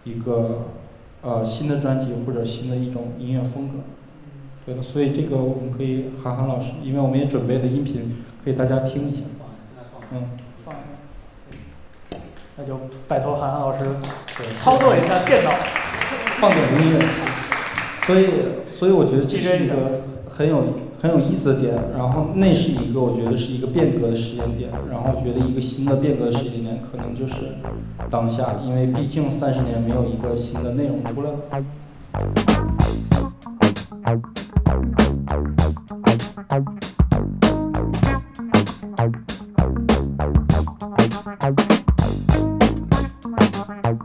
[0.05, 0.69] 一个
[1.21, 3.75] 呃新的专辑或者新的一种音乐风格。
[4.65, 9.25] 对的，所以这个我们可以韩寒老师，因为我们也准备了音频，可以大家听一下。
[10.13, 10.31] 嗯，
[12.59, 13.81] 那就拜托韩寒老师
[14.39, 15.51] 对，操作一下电脑。
[16.41, 17.07] 放点音乐。
[18.07, 18.29] 所以，
[18.71, 19.75] 所以我觉得这是一个
[20.31, 20.65] 很有
[21.03, 21.75] 很有意思的点。
[21.97, 24.71] 然后，那是一个我觉得是一个变革的时间点。
[24.91, 27.35] 然后，觉得一个新的变革的时间点可能就是
[28.09, 31.31] 当下，因为毕竟三十年没有一个新的内容出来。
[43.69, 43.97] 呃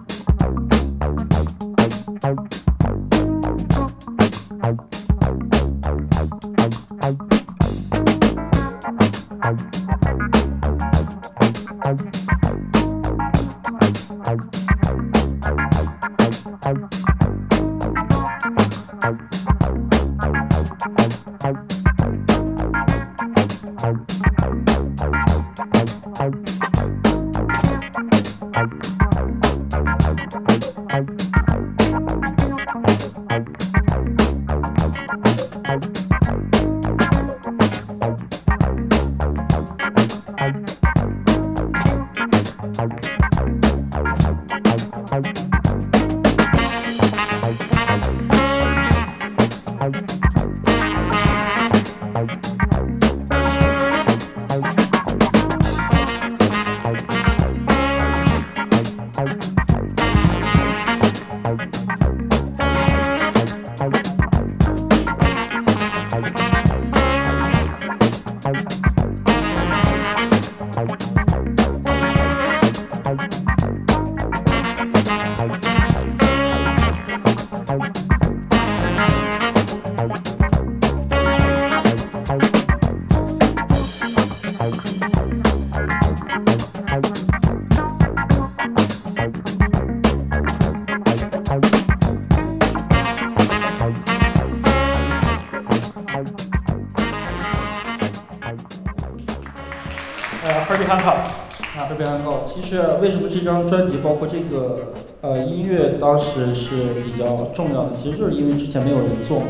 [102.61, 102.71] 很高。
[102.71, 109.41] 其实为什么这张专辑包括这个呃音乐当时是比较重要的，其实就是因为之前没有人做，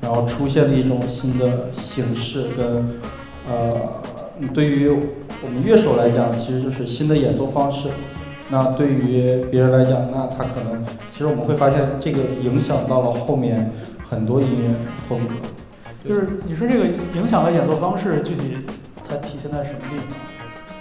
[0.00, 3.00] 然后出现了一种新的形式跟
[3.48, 4.02] 呃
[4.52, 7.88] 对于我们乐手来讲，其实就是新的演奏方式。
[8.50, 13.70] 那对于别人来讲，那他可能其实我们会发现这个影响到了后面
[14.08, 14.74] 很多音乐
[15.08, 15.34] 风格。
[16.04, 18.58] 就是你说这个影响的演奏方式，具体
[19.08, 20.33] 它体现在什么地方？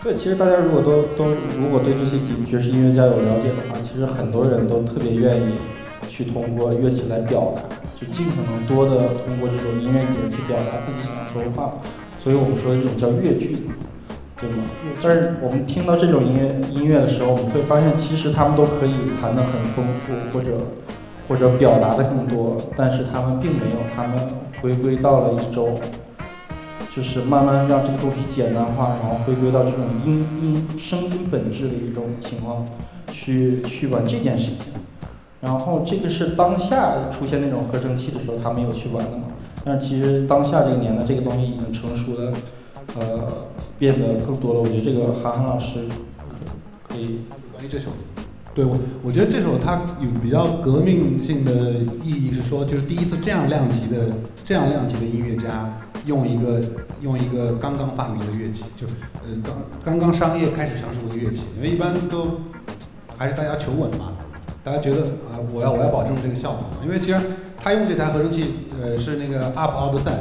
[0.03, 5.53] 对，其实大家如果都都如果对这些爵爵士音乐家有了解的话，其实很多人都特别愿意
[6.09, 7.61] 去通过乐器来表达，
[7.97, 11.75] 就尽可能多的通过这种音乐语言去表达自己想要说的话。
[12.19, 13.55] 所以我们说的这种叫乐句，
[14.41, 14.65] 对吗？
[15.01, 20.57] 但是我们听到这种音乐音乐的时候，我们会发现其实他们都可以弹得很丰富，或者
[21.29, 24.19] 或者表达的更多，但是他们并没有，他们
[24.61, 25.79] 回归到了一种。
[26.95, 32.65] 就是慢慢让这个东西简单化，然后回归到这种音音声音本质的一种情况，
[33.11, 34.71] 去去玩这件事情。
[35.41, 39.23] 然后这个是当下出现那种合成器的时候，他没有去玩的嘛？
[39.65, 42.31] 但其实当下这个年代，这个东西已经成熟的，
[42.99, 43.27] 呃，
[43.79, 44.59] 变得更多了。
[44.59, 45.79] 我觉得这个韩寒老师
[46.87, 47.89] 可可以关于这首，
[48.53, 51.71] 对我我觉得这首它有比较革命性的
[52.03, 54.11] 意义是说，就是第一次这样量级的
[54.45, 55.75] 这样量级的音乐家。
[56.05, 56.61] 用一个
[56.99, 58.85] 用一个刚刚发明的乐器，就
[59.23, 59.31] 呃
[59.85, 62.41] 刚刚刚商业开始成熟的乐器，因为一般都
[63.17, 64.11] 还是大家求稳嘛，
[64.65, 67.17] 大家觉得啊我要我要保证这个效果嘛，因为其实
[67.55, 70.11] 他用这台合成器，呃，是那个 UP 奥德赛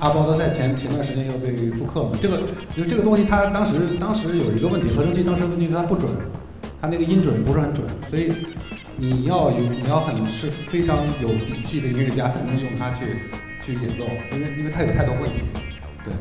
[0.00, 2.10] ，UP 奥德赛前前段时间又被复刻了。
[2.22, 2.42] 这个
[2.76, 6.08] 就这个东西，它当时当时有一个问题，合成器当时问题是它不准，
[6.80, 8.32] 它那个音准不是很准，所以
[8.96, 13.04] 你要有你要很是非常有底气的音乐家才能用它去
[13.60, 15.40] 去演奏，因为因为它有太多问题，
[16.04, 16.14] 对，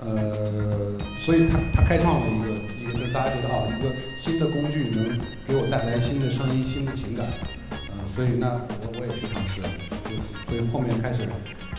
[0.00, 2.48] 呃，所以它它开创了一个
[2.82, 7.26] 一个就是大家觉得啊，一个新的工具能给我带来新的声音、新的情感，
[7.70, 9.60] 呃，所以那我我也去尝试，
[10.04, 10.16] 就
[10.48, 11.22] 所以后面开始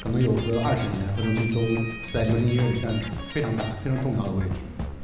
[0.02, 1.62] 可能有个二十年，合成器都
[2.14, 2.94] 在流行音乐里占
[3.34, 4.56] 非常大、非常重要的位置。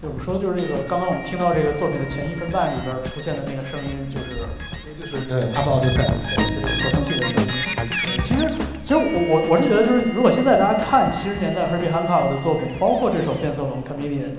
[0.01, 4.45] 就我们说，就是这个刚刚我们听到这个作品的前一分半里边出现的那个声音，就是
[4.99, 7.49] 就是对阿布奥德赛，就是合成器的声音。
[8.21, 8.47] 其实，
[8.83, 14.37] 其实我我我是觉得，就是如果现在大家看七十年代 Herbie Hancock 的作品，包括这首变色龙 Chameleon，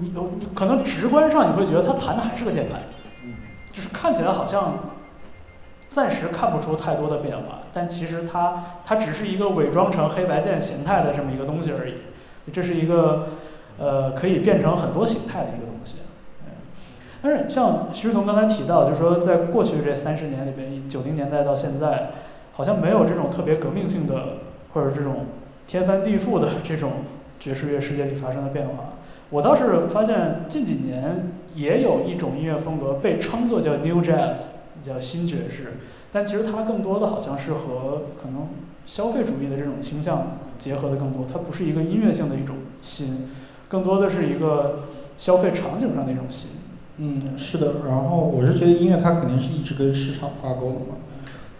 [0.00, 2.80] 你有你可能直观上你会觉得他弹的还是个键盘，
[3.70, 4.78] 就是看起来好像
[5.90, 11.96] 暂时看不出太多的变化，但其实它它只是一个伪装成黑白键形态的这么一个东西而已。
[12.52, 13.28] 这是一个
[13.78, 15.96] 呃可以变成很多形态的一个东西。
[16.46, 16.52] 嗯
[17.22, 22.10] 但是像徐志同刚才提到，就是说在过去这三十年里边，九零年代到现在，
[22.52, 24.40] 好像没有这种特别革命性的
[24.74, 25.24] 或者这种
[25.66, 26.92] 天翻地覆的这种
[27.40, 28.94] 爵士乐世界里发生的变化。
[29.30, 34.48] 我倒是发现近几年也有一种音乐风格被称作叫 New Jazz，
[34.84, 35.78] 叫新爵士，
[36.12, 38.48] 但其实它更多的好像是和可能
[38.84, 43.30] 消费主义的这种倾向结合的更多，它不是一个音乐性的一种新，
[43.68, 44.84] 更多的是一个
[45.16, 46.50] 消费场景上的一种新。
[46.98, 47.74] 嗯，是的。
[47.86, 50.96] 然后我是觉得音乐它肯定是一直跟市场挂钩的嘛。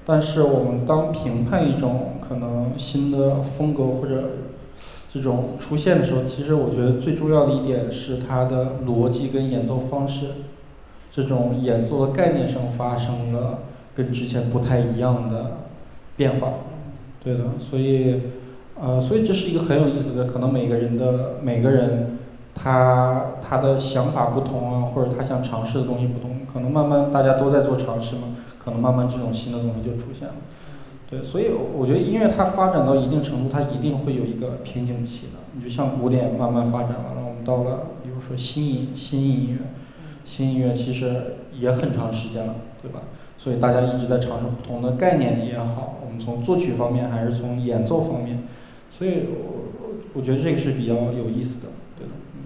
[0.06, 4.30] 但是我们当评判一种可能新的风格或者
[5.12, 10.26] 这种出现的时候，其实我觉得最重要的一点是它的逻辑跟演奏方式，
[11.10, 13.60] 这种演奏的概念上发生了
[13.94, 15.58] 跟之前不太一样的
[16.16, 16.54] 变化。
[17.22, 18.20] 对的，所以
[18.84, 22.18] 呃，所以这是一个很有意思的，可能每个人的每个人。
[22.56, 30.34] 他他的想法不同啊，或者他想尝试的东西不同，可能慢慢大家都在做尝试嘛，可能慢慢这种新的东西就出现了。
[31.10, 35.32] 对，所以我觉得音乐它发展到一定程度，它一定会有一个瓶颈期的。
[35.52, 39.58] 你就像古典慢慢发展完了，我们到了比如说新音新音乐，
[40.24, 43.00] 新音乐其实也很长时间了，对吧？
[43.36, 48.44] 所以大家一直在尝试不同的概念也好，我们从作曲方面还是从演奏方面，
[48.96, 49.72] 所以我
[50.12, 51.72] 我觉得这个是比较有意思的。
[51.98, 52.12] 对的。
[52.34, 52.40] 嗯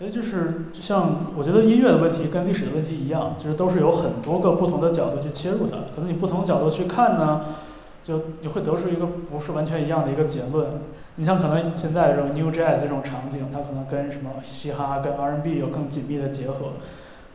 [0.00, 5.86] 哎，就是像我觉得音乐的问题跟历史的问题一样，其实都是有很多个不同的角度去切入的。
[5.94, 7.44] 可能你不同角度去看呢，
[8.02, 10.66] 就你会得出一个不是完全一样的一个结论。
[11.16, 16.74] 你像可能现在这种 New Jazz 这种场景，它可能跟什么嘻哈、跟 R&B 有更紧密的结合。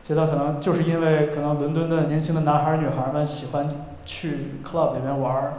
[0.00, 3.68] 其实它可能就是因为可能伦敦的年轻的男孩女孩们喜欢
[4.04, 5.52] 去 club 里面玩儿，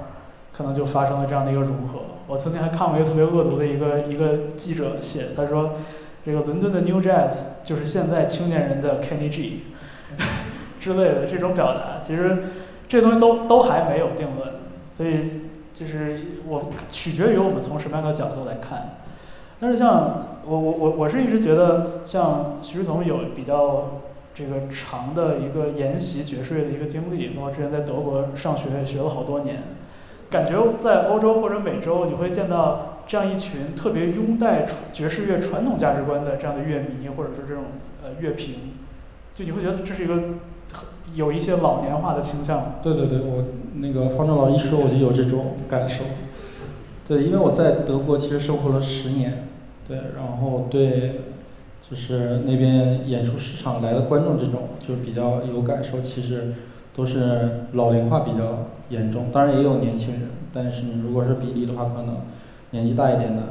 [0.54, 2.00] 可能就发生了这样的一个融合。
[2.28, 5.76] 我曾经还看过一个特别恶毒的一个一个记者写，他说。
[6.26, 9.64] 这个伦敦的 New Jazz 就是现在青年人的 Kenny G
[10.80, 12.44] 之类的这种表达，其实
[12.88, 14.54] 这东西都都还没有定论，
[14.96, 15.42] 所以
[15.74, 19.00] 就是我取决于我们从什么样的角度来看。
[19.60, 24.00] 但是像我我我我是一直觉得，像徐志同有比较
[24.34, 29.62] 这个长的一个研习爵士乐的一个经历，包括之前在德国上学也学了好多年，
[30.34, 32.90] 感觉在欧洲或者美洲你会见到。
[33.06, 37.66] 这样一群特别拥戴爵士乐传统价值观的这样的乐迷，或者是这种
[38.02, 38.56] 呃乐评，
[39.34, 40.24] 就你会觉得这是一个
[41.14, 42.76] 有一些老年化的倾向。
[42.82, 43.44] 对对对，我
[43.76, 46.06] 那个方正老一说，我就有这种感受。
[47.06, 49.50] 对，因为我在德国其实生活了十年，
[49.86, 51.20] 对，然后对，
[51.82, 56.00] 就是那边演出市场来的观众这种，就比较有感受。
[56.00, 56.54] 其实
[56.96, 62.18] 都是老龄化比较严重，当然也有年轻人，但是你如果是比例的话，可能。
[62.76, 63.44] 年纪大一点的，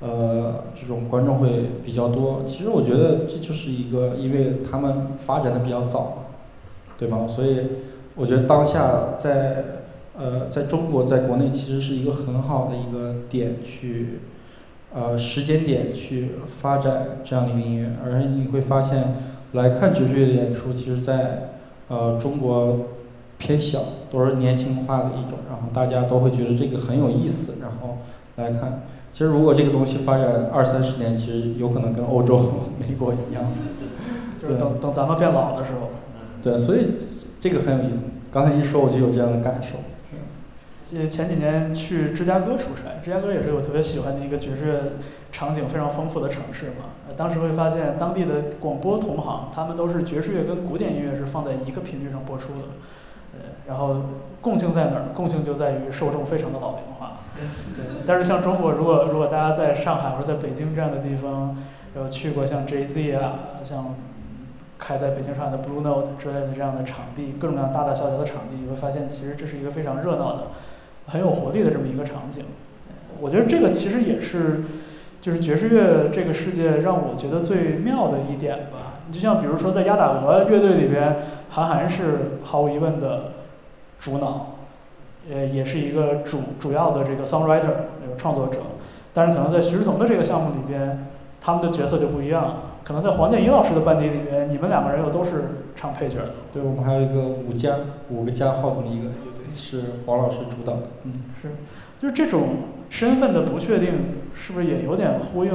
[0.00, 2.42] 呃，这种观众会比较多。
[2.44, 6.24] 其实我觉得这就是一个，因为他们发展的比较早，
[6.98, 7.24] 对吗？
[7.24, 7.58] 所以
[8.16, 9.64] 我觉得当下在
[10.18, 14.18] 呃在中国在国内其实是一个很好的一个点去，
[14.92, 17.92] 呃时间点去发展这样的一个音乐。
[18.04, 19.14] 而你会发现
[19.52, 21.50] 来看爵士乐的演出，其实在
[21.86, 22.88] 呃中国
[23.38, 23.84] 偏小，
[24.14, 27.98] 都是年轻化的一种，然后大家都会觉得这个很有意思，然后。
[28.36, 32.50] 来看，其实如果这个东西发展二三十年，其实有可能跟欧洲、
[32.80, 33.44] 美国一样，
[34.42, 35.90] 就是等等咱们变老的时候。
[36.42, 36.96] 对，所以
[37.38, 38.00] 这个很有意思。
[38.32, 39.76] 刚才一说，我就有这样的感受。
[40.82, 44.94] 记前几年去芝加哥出差，芝加哥也是我特别喜欢的一个爵士
[45.30, 47.14] 场景非常丰富的城市嘛。
[47.16, 52.64] 当时会发现当地的广播同行，他们都是爵士乐跟古典音乐是放在一个频率上播出的。
[53.38, 53.96] 呃，然后
[54.40, 55.02] 共性在哪儿？
[55.14, 57.20] 共性就在于受众非常的老龄化。
[57.74, 61.56] 对，但是像中国，如果如果大家在上海或者在北京这样的地方，
[61.96, 63.94] 有去过像 JZ 啊，像
[64.78, 70.48] 开在北京、上海的 Blue Note 之类的这样的场地，各种各样大大小小的场地，你会发现其实这是一个非常热闹的、
[71.06, 72.44] 很有活力的这么一个场景。
[73.20, 74.64] 我觉得这个其实也是，
[75.20, 78.93] 就是爵士乐这个世界让我觉得最妙的一点吧。
[79.08, 81.16] 你就像比如说在鸭打鹅乐队里边，
[81.50, 83.32] 韩寒是毫无疑问的
[83.98, 84.50] 主脑。
[85.32, 88.58] 呃，也是一个主主要的这个 songwriter 那个创作者，
[89.14, 91.06] 但是可能在徐志同的这个项目里边，
[91.40, 92.56] 他们的角色就不一样了。
[92.84, 96.34] 可能在黄建一老师的班底里边，你们两个人又都是唱配角的。
[96.52, 97.76] 对，我们还有一个五加
[98.10, 100.82] 五个加号的一个乐队，是黄老师主导的。
[101.04, 101.48] 嗯，是，
[101.98, 102.42] 就是这种
[102.90, 103.92] 身份的不确定，
[104.34, 105.52] 是不是也有点呼应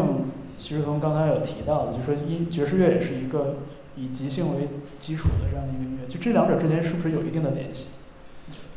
[0.59, 3.55] 徐志同刚才有提到的，就说音爵士乐也是一个
[3.95, 4.67] 以即兴为
[4.99, 7.87] 基础的这样的一个音乐，就这两者之间是不是有一定的联系？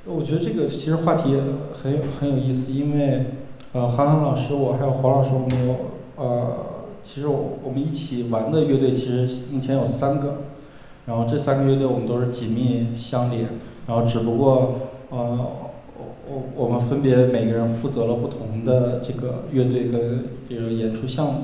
[0.07, 1.37] 我觉得这个其实话题
[1.83, 3.27] 很有很有意思，因为
[3.73, 5.77] 呃，韩寒老师我还有黄老师，我们有
[6.17, 6.57] 呃，
[7.03, 10.43] 其实我我们一起玩的乐队其实目前有三个，
[11.07, 13.49] 然后这三个乐队我们都是紧密相连，
[13.87, 14.81] 然后只不过
[15.11, 15.39] 呃，
[15.97, 21.41] 我我我们分别每个人负责了不同的这个乐队跟这个演出项目，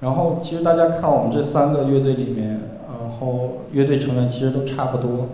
[0.00, 5.28] 然后其实大家看我们这三个乐队里面，然后乐队成员其实都差不多。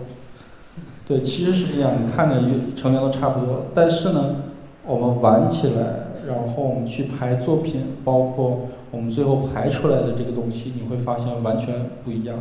[1.07, 2.41] 对，其实是这样，你看着
[2.75, 4.37] 成员都差不多，但是呢，
[4.85, 12.39] 我们玩起来，然后我们去排作品，包括我们最后排出来的这个东西，你会发现完全不一样。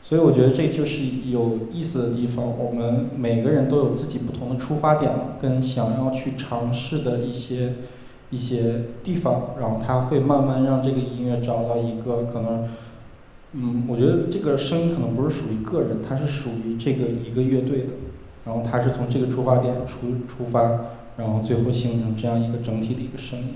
[0.00, 5.10] 所以我觉得这就是有意思的地方，我们每个人都有自己不同的出发点，
[5.42, 7.72] 跟想要去尝试的一些
[8.30, 12.68] 一些地方，然后他会慢慢让这个音乐找到一个可能。
[13.58, 17.86] 嗯，我觉得这个声音可能不是属于个人，它是属于这个一个乐队的，
[18.44, 20.60] 然后它是从这个出发点出出发，
[21.16, 23.54] 然后最后形成这样一个整体的一个声音，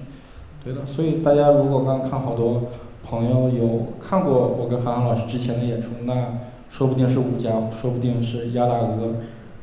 [0.65, 0.87] 对的。
[0.87, 2.69] 所以大家如果刚刚看好多
[3.03, 6.39] 朋友有看过我跟韩寒老师之前的演出，那
[6.71, 9.17] 说不定是五家，说不定是鸭大鹅，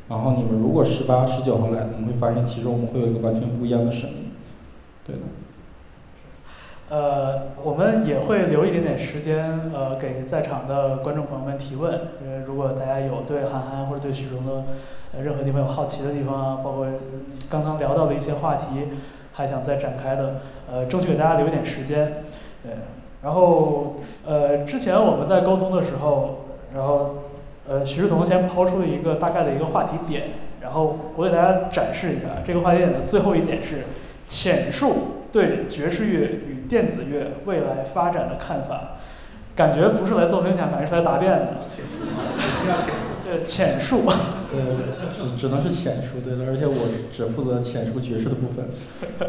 [0.08, 4.27] 然后你们如果十八、十九号来，你会发现其实我们会有一个完全不一样的声音，
[5.08, 5.22] 对的。
[6.90, 11.92] 呃，我们也会留一点点时间，呃，给在场的观众朋友们提问。
[12.24, 14.64] 呃，如果大家有对韩寒或者对许荣的
[15.14, 16.86] 呃任何地方有好奇的地方啊，包括
[17.50, 18.88] 刚刚聊到的一些话题，
[19.32, 20.40] 还想再展开的，
[20.70, 22.24] 呃，争取给大家留一点时间。
[22.62, 22.72] 对，
[23.22, 23.92] 然后
[24.26, 27.16] 呃，之前我们在沟通的时候，然后
[27.68, 30.28] 呃，徐志同先抛出了一个大概的一个话题点，
[30.62, 33.84] 然后我给大家展示一下，这个话题点的最后一点是
[34.28, 35.14] 浅述。
[35.30, 38.96] 对爵士乐与电子乐未来发展的看法，
[39.54, 41.48] 感觉不是来做分享，感觉是来答辩的。
[43.22, 44.04] 对，浅述。
[44.50, 44.58] 对，
[45.12, 46.50] 只只能是浅述，对的。
[46.50, 46.74] 而且我
[47.12, 48.70] 只负责浅述爵士的部分。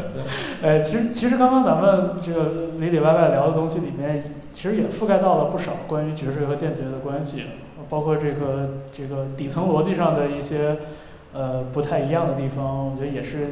[0.64, 7.42] 哎，其实其实刚刚咱们这个里里外外聊的东西里面，其实也覆盖到了不少关于爵士乐和电子乐的关系，
[7.90, 10.78] 包括这个这个底层逻辑上的一些
[11.34, 12.90] 呃不太一样的地方。
[12.90, 13.48] 我觉得也是，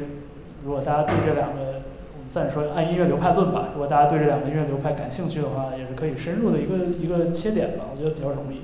[0.63, 1.81] 如果大家对这两个。
[2.11, 8.61] 我们暂说按音乐流派论吧，如果大家对这两个音乐流派感兴趣的话，也是可以深入的一个一个切点吧，我觉得比较容易。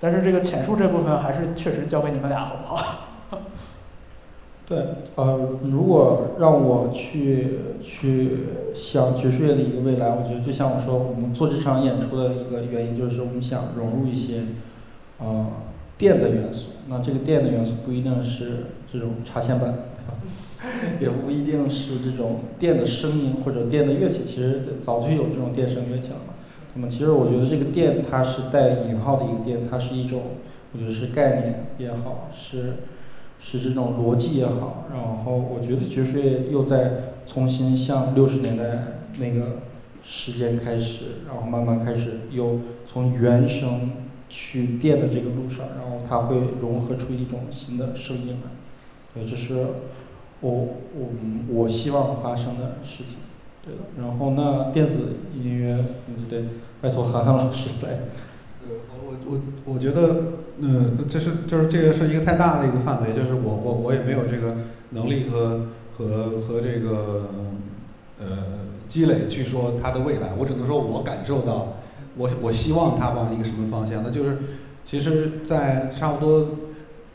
[0.00, 3.38] 但是这个浅述这部分还是确实交给你们俩，好不好？
[4.66, 4.78] 对，
[5.16, 14.42] 呃，如果让我去去想爵士乐的一个未来，我觉得就像我说，我们做这场演出的一个原因就是我们想融入一些，
[15.18, 15.46] 呃，
[15.98, 16.70] 电的元素。
[16.88, 19.74] 那这个电的元素不一定是这种插线板。
[21.00, 26.34] 也不一定是这种电的声音或者电的乐器，其实早就有这种电声乐器了嘛。
[26.74, 30.22] 那么其实我觉得这个电它是带引号的一个电，它是一种
[30.72, 32.74] 我觉得是概念也好，是
[33.40, 34.86] 是这种逻辑也好。
[34.92, 38.64] 然后我觉得爵士乐又在重新向六十年代
[39.18, 39.60] 那个
[40.02, 43.92] 时间开始，然后慢慢开始又从原声
[44.28, 48.50] 去电的这个路上，然后它会融合出一种新的声音来。
[49.14, 49.66] 对，这是。
[50.40, 51.08] 我我
[51.48, 53.16] 我希望发生的事情，
[53.64, 53.80] 对的。
[53.98, 55.76] 然后那电子音乐，
[56.16, 56.44] 就得
[56.80, 57.90] 拜托韩寒老师来。
[58.68, 64.56] 呃，我我我我觉得，嗯，这是就是这个是一个太大的一个范围，就是我我我也没有这个
[64.90, 67.30] 能力和和和这个
[68.18, 68.26] 呃
[68.88, 70.34] 积累去说它的未来。
[70.38, 71.78] 我只能说我感受到，
[72.16, 74.02] 我我希望它往一个什么方向？
[74.02, 74.38] 那就是
[74.84, 76.48] 其实，在差不多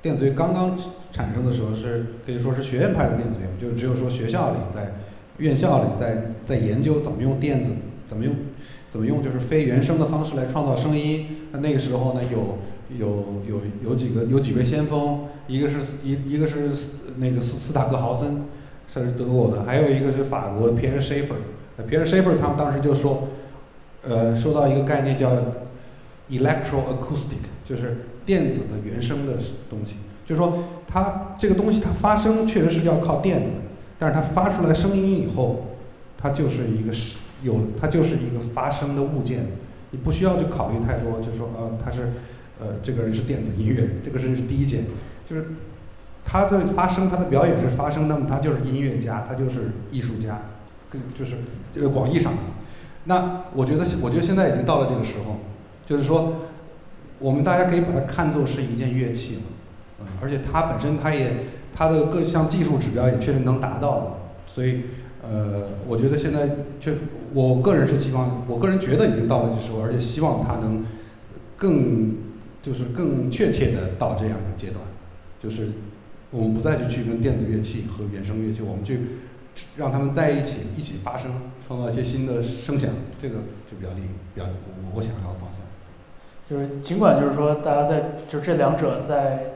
[0.02, 0.78] 电子乐刚刚。
[1.14, 4.94] 产生的时候是可以说是学院派的电子乐，就只有说学校里在
[5.40, 7.72] 院校里在在研究怎么用电子，
[8.08, 8.34] 怎么用
[8.88, 11.50] 怎么用就是非原声的方式来创造声音。
[11.52, 12.60] 那那个时候呢，有
[12.98, 16.70] 有有有几个有几位先锋，一个是一一个是
[17.18, 18.46] 那个斯斯塔克豪森，
[18.88, 21.36] 他是德国的，还有一个是法国皮尔·谢弗。
[21.90, 23.28] 皮埃尔·谢弗他们当时就说，
[24.04, 25.30] 呃，说到一个概念叫
[26.30, 29.34] electroacoustic，就是电子的原声的
[29.70, 29.96] 东西，
[30.26, 33.48] 就是说它这个东西它发声确实是要靠电的，
[33.98, 35.78] 但是它发出来声音以后，
[36.18, 36.94] 它就是一个
[37.44, 39.48] 有它就是一个发声的物件，
[39.92, 42.12] 你不需要去考虑太多，就是说呃它是
[42.60, 44.86] 呃这个人是电子音乐人，这个是第一件，
[45.26, 45.46] 就是
[46.24, 50.40] 他在发声，他的表演是发声，那么他就是音乐家，他就是艺术家，
[50.90, 51.36] 跟就是
[51.76, 52.40] 呃广义上的。
[53.06, 55.40] 那我觉得我觉得现在已经到了这个时候，
[55.84, 56.36] 就是说
[57.22, 59.44] 我们大家可以把它看作是一件乐器嘛，
[60.00, 61.34] 嗯，而且它本身它也
[61.74, 64.18] 它的各项技术指标也确实能达到了，
[64.48, 64.82] 所以
[65.24, 66.50] 呃，我觉得现在
[66.80, 66.94] 确
[67.34, 70.84] 我个人是希望，我个人觉得已经到了这时候，而且希望它能
[71.56, 72.16] 更
[72.62, 74.80] 就是更确切的到这样一个阶段，
[75.40, 75.70] 就是
[76.32, 79.00] 我们不再去区分电子乐器和原声乐器，我们去
[79.78, 81.32] 让他们在一起一起发声，
[81.68, 83.36] 创造一些新的声响，这个
[83.70, 84.02] 就比较利
[84.34, 85.61] 比较我我想要的方向。
[86.52, 89.54] 就是尽管就是说大家在就这两者在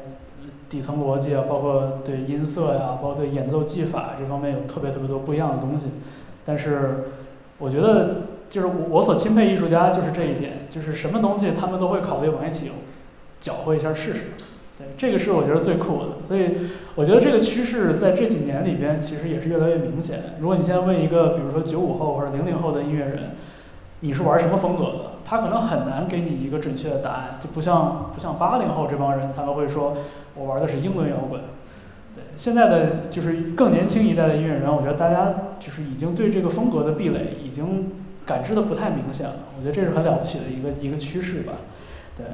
[0.69, 5.87] 底层逻辑啊，包括对音色呀、包括对演奏技法这方面有特别特别多不一样的东西，
[6.45, 7.03] 但是
[7.57, 12.71] 我觉得就是我我所钦佩艺术家就是这一点，就是什么东西他们都会考虑往一起
[13.41, 14.21] 搅和一下试试。
[14.77, 16.51] 对，这个是我觉得最酷的，所以
[16.95, 20.35] 我觉得这个趋势在这几年里边其实也是越来越明显。
[20.39, 23.35] 如果你现在问一个比如说九五后或者零零后的音乐人，
[24.01, 25.11] 你是玩什么风格的？
[25.25, 29.97] 他可能很难给你一个准确的答案，就不像不像八零后这帮人，他们会说
[30.35, 31.41] 我玩的是英伦摇滚。
[32.13, 37.91] 对，现在的就是更年轻一代的音乐人，我觉得大家就是已经对这个风格的壁垒已经
[38.25, 39.35] 感知的不太明显了。
[39.57, 41.53] 我觉得这是很了不起的一个一个趋势吧。
[42.15, 42.25] 对，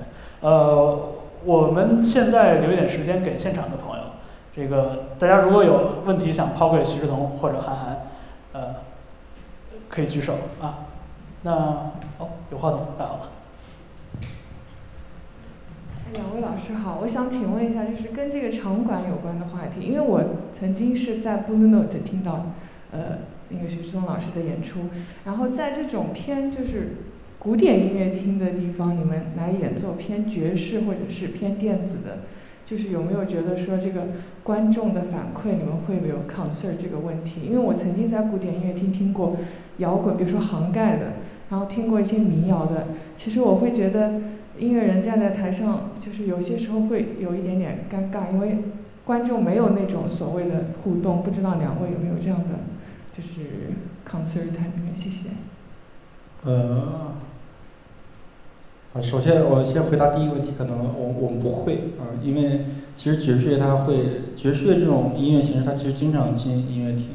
[0.41, 1.13] 呃。
[1.43, 4.03] 我们现在留一点时间给现场的朋友，
[4.55, 8.01] 这个大家如果有问题想抛给徐志同或者韩寒，
[8.53, 8.75] 呃，
[9.89, 10.85] 可以举手啊。
[11.43, 11.51] 那
[12.19, 13.31] 哦，有话筒，太好了。
[16.13, 20.23] 两位老师好，我想请问一下，就是跟这个场馆有关的话题，因为我
[20.53, 22.47] 曾经是在 Blue Note 听到，
[22.91, 23.19] 呃，
[23.49, 24.81] 那个徐志同老师的演出，
[25.25, 26.95] 然后在这种偏就是。
[27.43, 32.19] 古典音乐厅的地方，你们来演奏偏爵士或者是偏电子的，
[32.67, 34.09] 就是有没有觉得说这个
[34.43, 37.41] 观众的反馈，你们会不会有 concern 这个问题？
[37.41, 39.37] 因为我曾经在古典音乐厅听过
[39.77, 41.13] 摇滚，比如说杭盖的，
[41.51, 44.21] 然后听过一些民谣的，其实我会觉得
[44.57, 48.57] 音乐人站在台上，就是有些时候会有一点点尴尬，因为
[49.03, 51.21] 观众没有那种所谓的互动。
[51.21, 52.51] 不知道两位有没有这样的
[53.11, 53.73] 就是
[54.09, 54.95] concern 在里面？
[54.95, 55.27] 谢谢。
[56.45, 57.13] 呃。
[58.93, 63.95] 啊，首先我先回答第一个问题，可能我我们不会啊，因为其实爵士乐它会
[64.35, 67.07] 爵士乐这种音乐形式，它其实经常进音乐厅，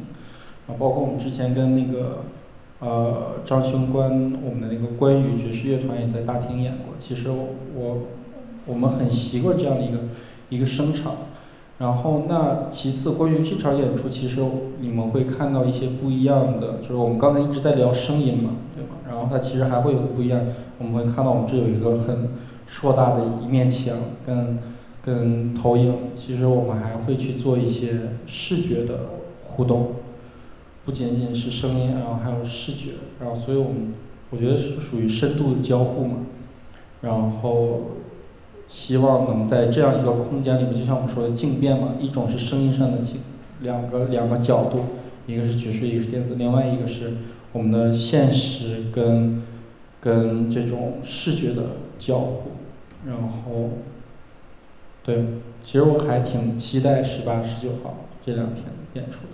[0.68, 2.24] 啊，包括我们之前跟那个
[2.81, 7.99] 呃张雄关我们的那个关羽爵士乐团也在大厅演过，其实我
[8.66, 9.99] 我们很习惯这样的一个
[10.49, 11.14] 一个声场，
[11.79, 14.41] 然后那其次关于这场演出，其实
[14.81, 18.97] 你们会看到一些不一样的，就是我们刚才一直在聊声音嘛，对吧？
[19.09, 20.41] 然后它其实还会有不一样。
[20.79, 22.29] 我们会看到我们这有一个很
[22.66, 23.97] 硕大的一面墙，
[24.27, 24.59] 跟
[25.03, 25.95] 跟投影。
[26.14, 28.99] 其实我们还会去做一些视觉的
[29.45, 29.93] 互动，
[30.87, 33.93] 不仅仅是声音，然后还有视觉，然后所以我们
[34.30, 36.20] 我觉得是属于深度的交互嘛。
[37.03, 37.82] 然后
[38.66, 43.18] 希望能在这样一个空间里面，就像我们说的静变嘛，一种是声音上的静，
[43.61, 44.84] 两个两个角度，
[45.26, 47.18] 一个是爵士，一个是电子，另外一个是
[47.53, 49.43] 我们的现实跟。
[49.99, 51.62] 跟这种视觉的
[51.99, 52.51] 交互，
[53.05, 53.70] 然后，
[55.03, 55.24] 对，
[55.64, 59.32] 其实我还挺期待十八、十九号这两天演出的。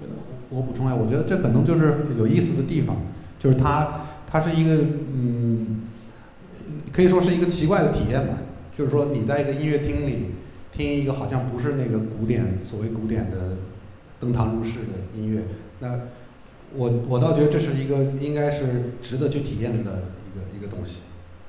[0.00, 0.14] 对的，
[0.54, 2.96] 我补充一下，我觉得这可能就是有意思的地方，
[3.38, 5.82] 就是它，它是一个，嗯，
[6.92, 8.34] 可以说是一个奇怪的体验吧。
[8.72, 10.30] 就是说，你在一个音乐厅里
[10.72, 13.56] 听一个好像不是那个古典所谓古典的
[14.20, 15.42] 登堂入室的音乐，
[15.80, 15.98] 那。
[16.76, 21.02] 我我倒觉得这是一个应该是值得去体验的一个一个东西，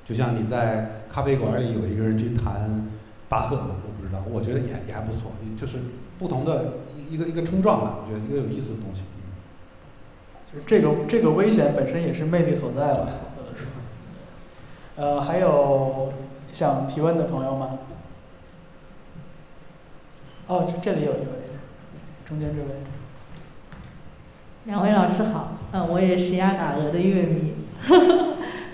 [0.06, 2.88] 就像你在咖啡馆里有一个人去弹
[3.28, 5.80] 巴赫，我不知道，我觉得也也还不错，就是
[6.20, 6.74] 不同的
[7.16, 9.04] 一个一个冲撞吧，我觉得一个有意思的东西。
[10.52, 13.08] 就是这个这个危险本身也是魅力所在了，
[13.38, 13.72] 有的时候。
[14.98, 16.12] 呃，还有
[16.52, 17.80] 想提问的朋友吗？
[20.48, 21.26] 哦，这这里有一位，
[22.26, 22.68] 中间这位。
[24.66, 27.54] 两位老师好，嗯，我也是鸭打鹅的乐迷，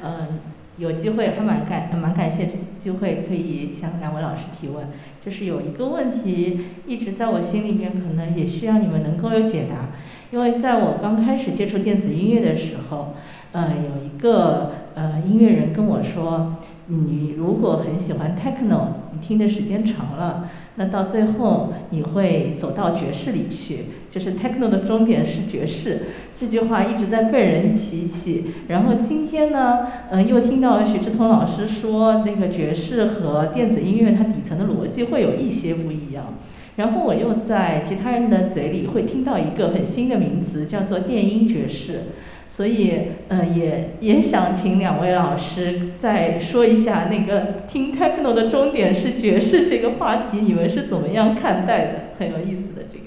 [0.02, 0.40] 嗯，
[0.82, 4.88] 有机会还蛮感蛮感谢这次机会可以向两位老师提问，
[5.24, 9.90] 就是有一个问题一直在我心里面，可能也需要你们能够有解答。
[10.32, 13.14] 因为在我刚开始接触电子音乐的时候，
[13.52, 16.56] 呃，有一个呃音乐人跟我说，
[16.88, 26.02] 你如果很喜欢 techno，你听的时间长了，那到最后你会走到爵士里去，就是 techno 的终点是爵士。
[26.40, 36.34] 这句话一直在被人提起，然后今天呢，呃，又听到许志同老师说，那个爵士和电子音乐它底层的逻辑会有一些不一样。
[36.78, 42.02] 然后我又在其他人的嘴里会听到一个很新的名词，叫做电音爵士。
[42.50, 42.94] 所以，
[43.30, 51.94] 呃，也也想请两位老师再说一下那个听 techno 的终点是爵士这个话题，你们是怎么样看待的？
[52.20, 53.01] 很有意思的这个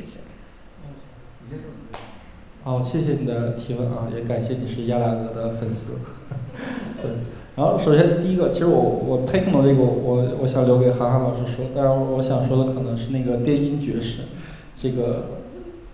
[2.67, 5.97] 好，谢谢你的提问啊，也感谢你是亚大哥的粉丝。
[6.99, 7.11] 对，
[7.57, 14.21] 然后首先第一个，其实我我 techno 这个我我想留给韩寒老师说，但是我想说的可能是那个电音爵士，
[14.75, 15.27] 这个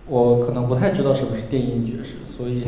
[0.07, 2.63] 我可能不太知道什么是电音爵士，所以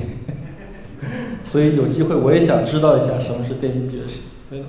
[1.41, 4.19] 所以有机会我也想知道一下什么是电音爵士。
[4.49, 4.65] 对的。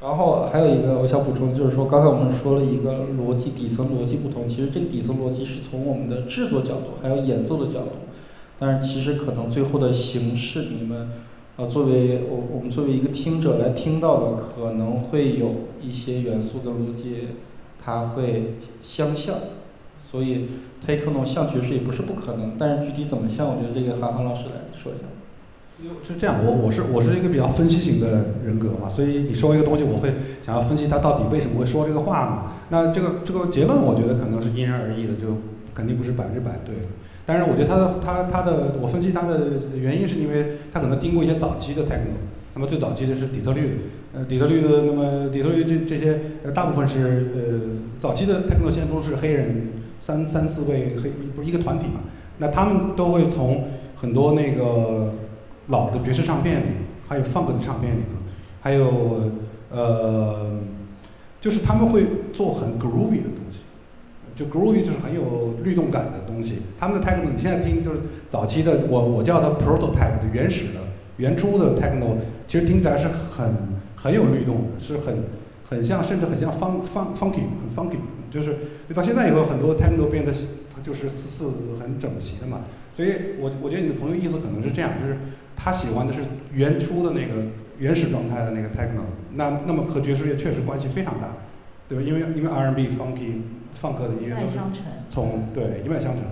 [0.00, 7.90] 然后还有一个我想补充，就是说刚才我们说了一个逻辑底层逻辑不同，其实这个底层逻辑是从我们的制作角度，还有演奏的角度，
[8.60, 11.08] 但是其实可能最后的形式，你们
[11.56, 15.50] 呃作为我我们作为一个听者来听到的，可能会有
[15.82, 17.30] 一些元素的逻辑，
[17.84, 19.34] 它会相像，
[20.00, 20.46] 所以
[20.86, 25.02] ，Take No 像爵士也不是不可能，但是具体怎么像，我觉得这个韩寒老师来说一下。
[26.02, 30.12] 是这样，我我是我是一个比较分析型的人格嘛，所以你说一个东西，我会
[30.42, 32.52] 想要分析他到底为什么会说这个话嘛。
[32.70, 35.38] 那这个这个结论，我觉得可能是因人而异的，就
[35.74, 36.74] 肯定不是百分之百对。
[37.24, 39.40] 但是我觉得他的他他的，我分析他的
[39.78, 42.18] 原因是因为他可能听过一些早期的 techno，
[42.54, 43.78] 那么最早期的是底特律，
[44.12, 46.18] 呃底特律的那么底特律这这些
[46.52, 47.60] 大部分是呃
[48.00, 49.68] 早期的 techno 先锋是黑人
[50.00, 52.00] 三三四位黑不是一个团体嘛，
[52.38, 55.12] 那他们都会从很多那个。
[55.68, 56.70] 老的爵士唱片里，
[57.06, 58.18] 还有 funk 的唱片里头，
[58.60, 59.30] 还有
[59.70, 60.60] 呃，
[61.40, 63.60] 就是他们会做很 groovy 的东西，
[64.34, 66.62] 就 groovy 就是很有律动感的东西。
[66.78, 70.80] 他们的 techno 你现在听就是早期的，我我叫它 prototype 的原始的、
[71.18, 72.16] 原初的 techno，
[72.46, 73.54] 其实听起来是很
[73.94, 75.18] 很有律动的，是很
[75.68, 77.98] 很像，甚至很像 funk funk funky 很 funky，
[78.30, 78.56] 就是
[78.94, 80.32] 到现在以后很多 techno 变得
[80.82, 82.60] 就是四四很整齐的嘛。
[82.96, 85.18] 所以我我觉得你的朋友意思可能是这样，就是。
[85.60, 86.20] 他喜欢的是
[86.54, 87.42] 原初的那个
[87.78, 89.02] 原始状态的那个 techno，
[89.34, 91.36] 那那么和爵士乐确实关系非常大，
[91.88, 92.04] 对吧？
[92.06, 93.42] 因为因为 R&B、funky、
[93.78, 94.56] funk 的音乐都是
[95.10, 96.22] 从对一脉相承。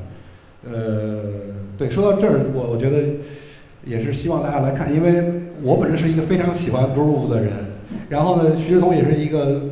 [0.65, 1.23] 呃，
[1.77, 3.05] 对，说到这儿，我我觉得
[3.85, 5.25] 也是希望大家来看，因为
[5.63, 7.53] 我本身是一个非常喜欢 groove 的人，
[8.09, 9.63] 然后呢，徐志同也是一个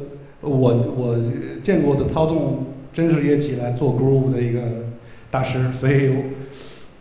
[0.40, 1.16] 我我
[1.62, 4.60] 见过的操纵真实乐器来做 groove 的一个
[5.30, 6.12] 大师，所以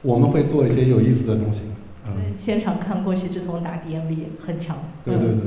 [0.02, 1.62] 我们会做一些有意思的东西。
[2.38, 4.78] 现场看过徐志同打 DMV，很强。
[5.06, 5.42] 对对对。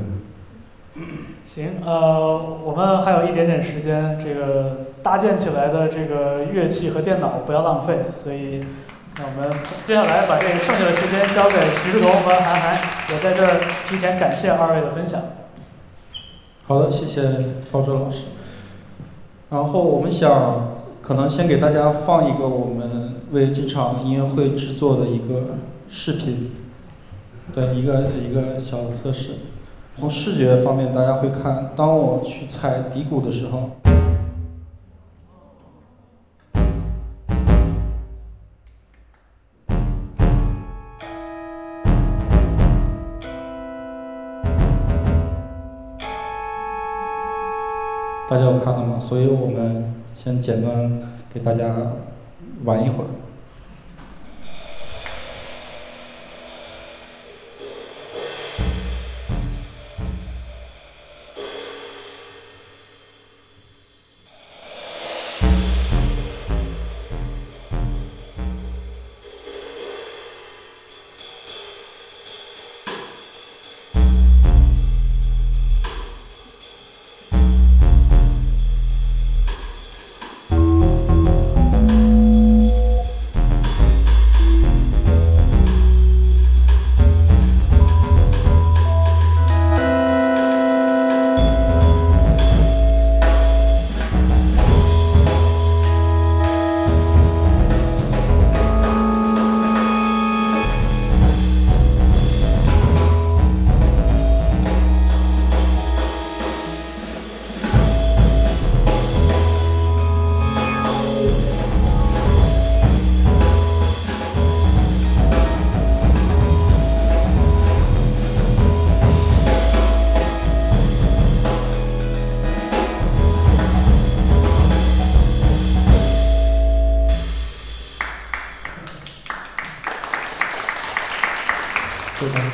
[1.44, 8.64] 行，呃，我们还有一点点时间，这个搭建起来的这个乐器和电脑不要浪费，所以，
[9.18, 9.50] 那我们
[9.82, 12.78] 接下来把这个剩下的时间交给徐志同和韩寒，
[13.12, 15.20] 也在这儿提前感谢二位的分享。
[16.66, 17.38] 好的，谢谢
[17.70, 18.24] 方舟老师。
[19.50, 25.56] 然后我们想，可能先给大家放一个我们为这场音乐会制作的一个
[25.88, 26.52] 视频。
[27.52, 29.32] 对，一个一个小的测试。
[29.98, 33.70] 从视觉方面，大家会看，当我去踩底鼓的时候，
[48.28, 48.98] 大家有看到吗？
[49.00, 51.00] 所以我们先简单
[51.32, 51.92] 给大家
[52.64, 53.25] 晚一会儿。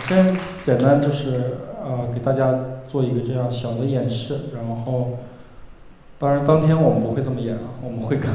[0.08, 5.10] 先简单就是呃给大家做一个这样小的演示，然后
[6.18, 8.30] 当然当天我们不会这么演啊，我们会跟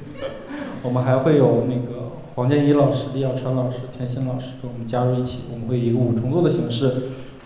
[0.82, 6.94] 我们还会有那个黄建一老师、李小川老师、田心老师跟我们加入一起，我们会以一个五重奏的形式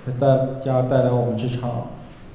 [0.06, 1.88] 为大家带来我们这场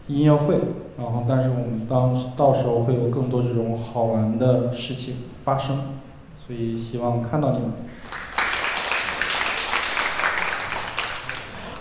[0.08, 0.56] 音乐会，
[0.98, 5.78] 然后但是我们当到时候会有更多这种好玩的事情发生，
[6.46, 7.70] 所以希望看到你们。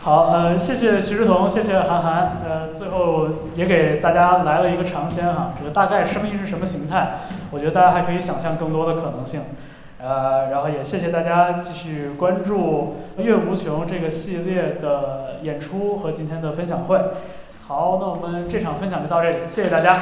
[0.03, 7.19] 好，呃，谢谢徐志同，谢谢韩寒，呃，最后也给大家来了一个尝鲜哈，这个大概声音是什么形态，
[7.51, 9.43] 我觉得大家还可以想象更多的可能性，
[10.03, 16.99] 呃，然后也谢谢大家继续关注《乐无穷》这个系列的演出和今天的分享会。
[17.69, 19.99] 好，那我们这场分享就到这里，谢谢大家。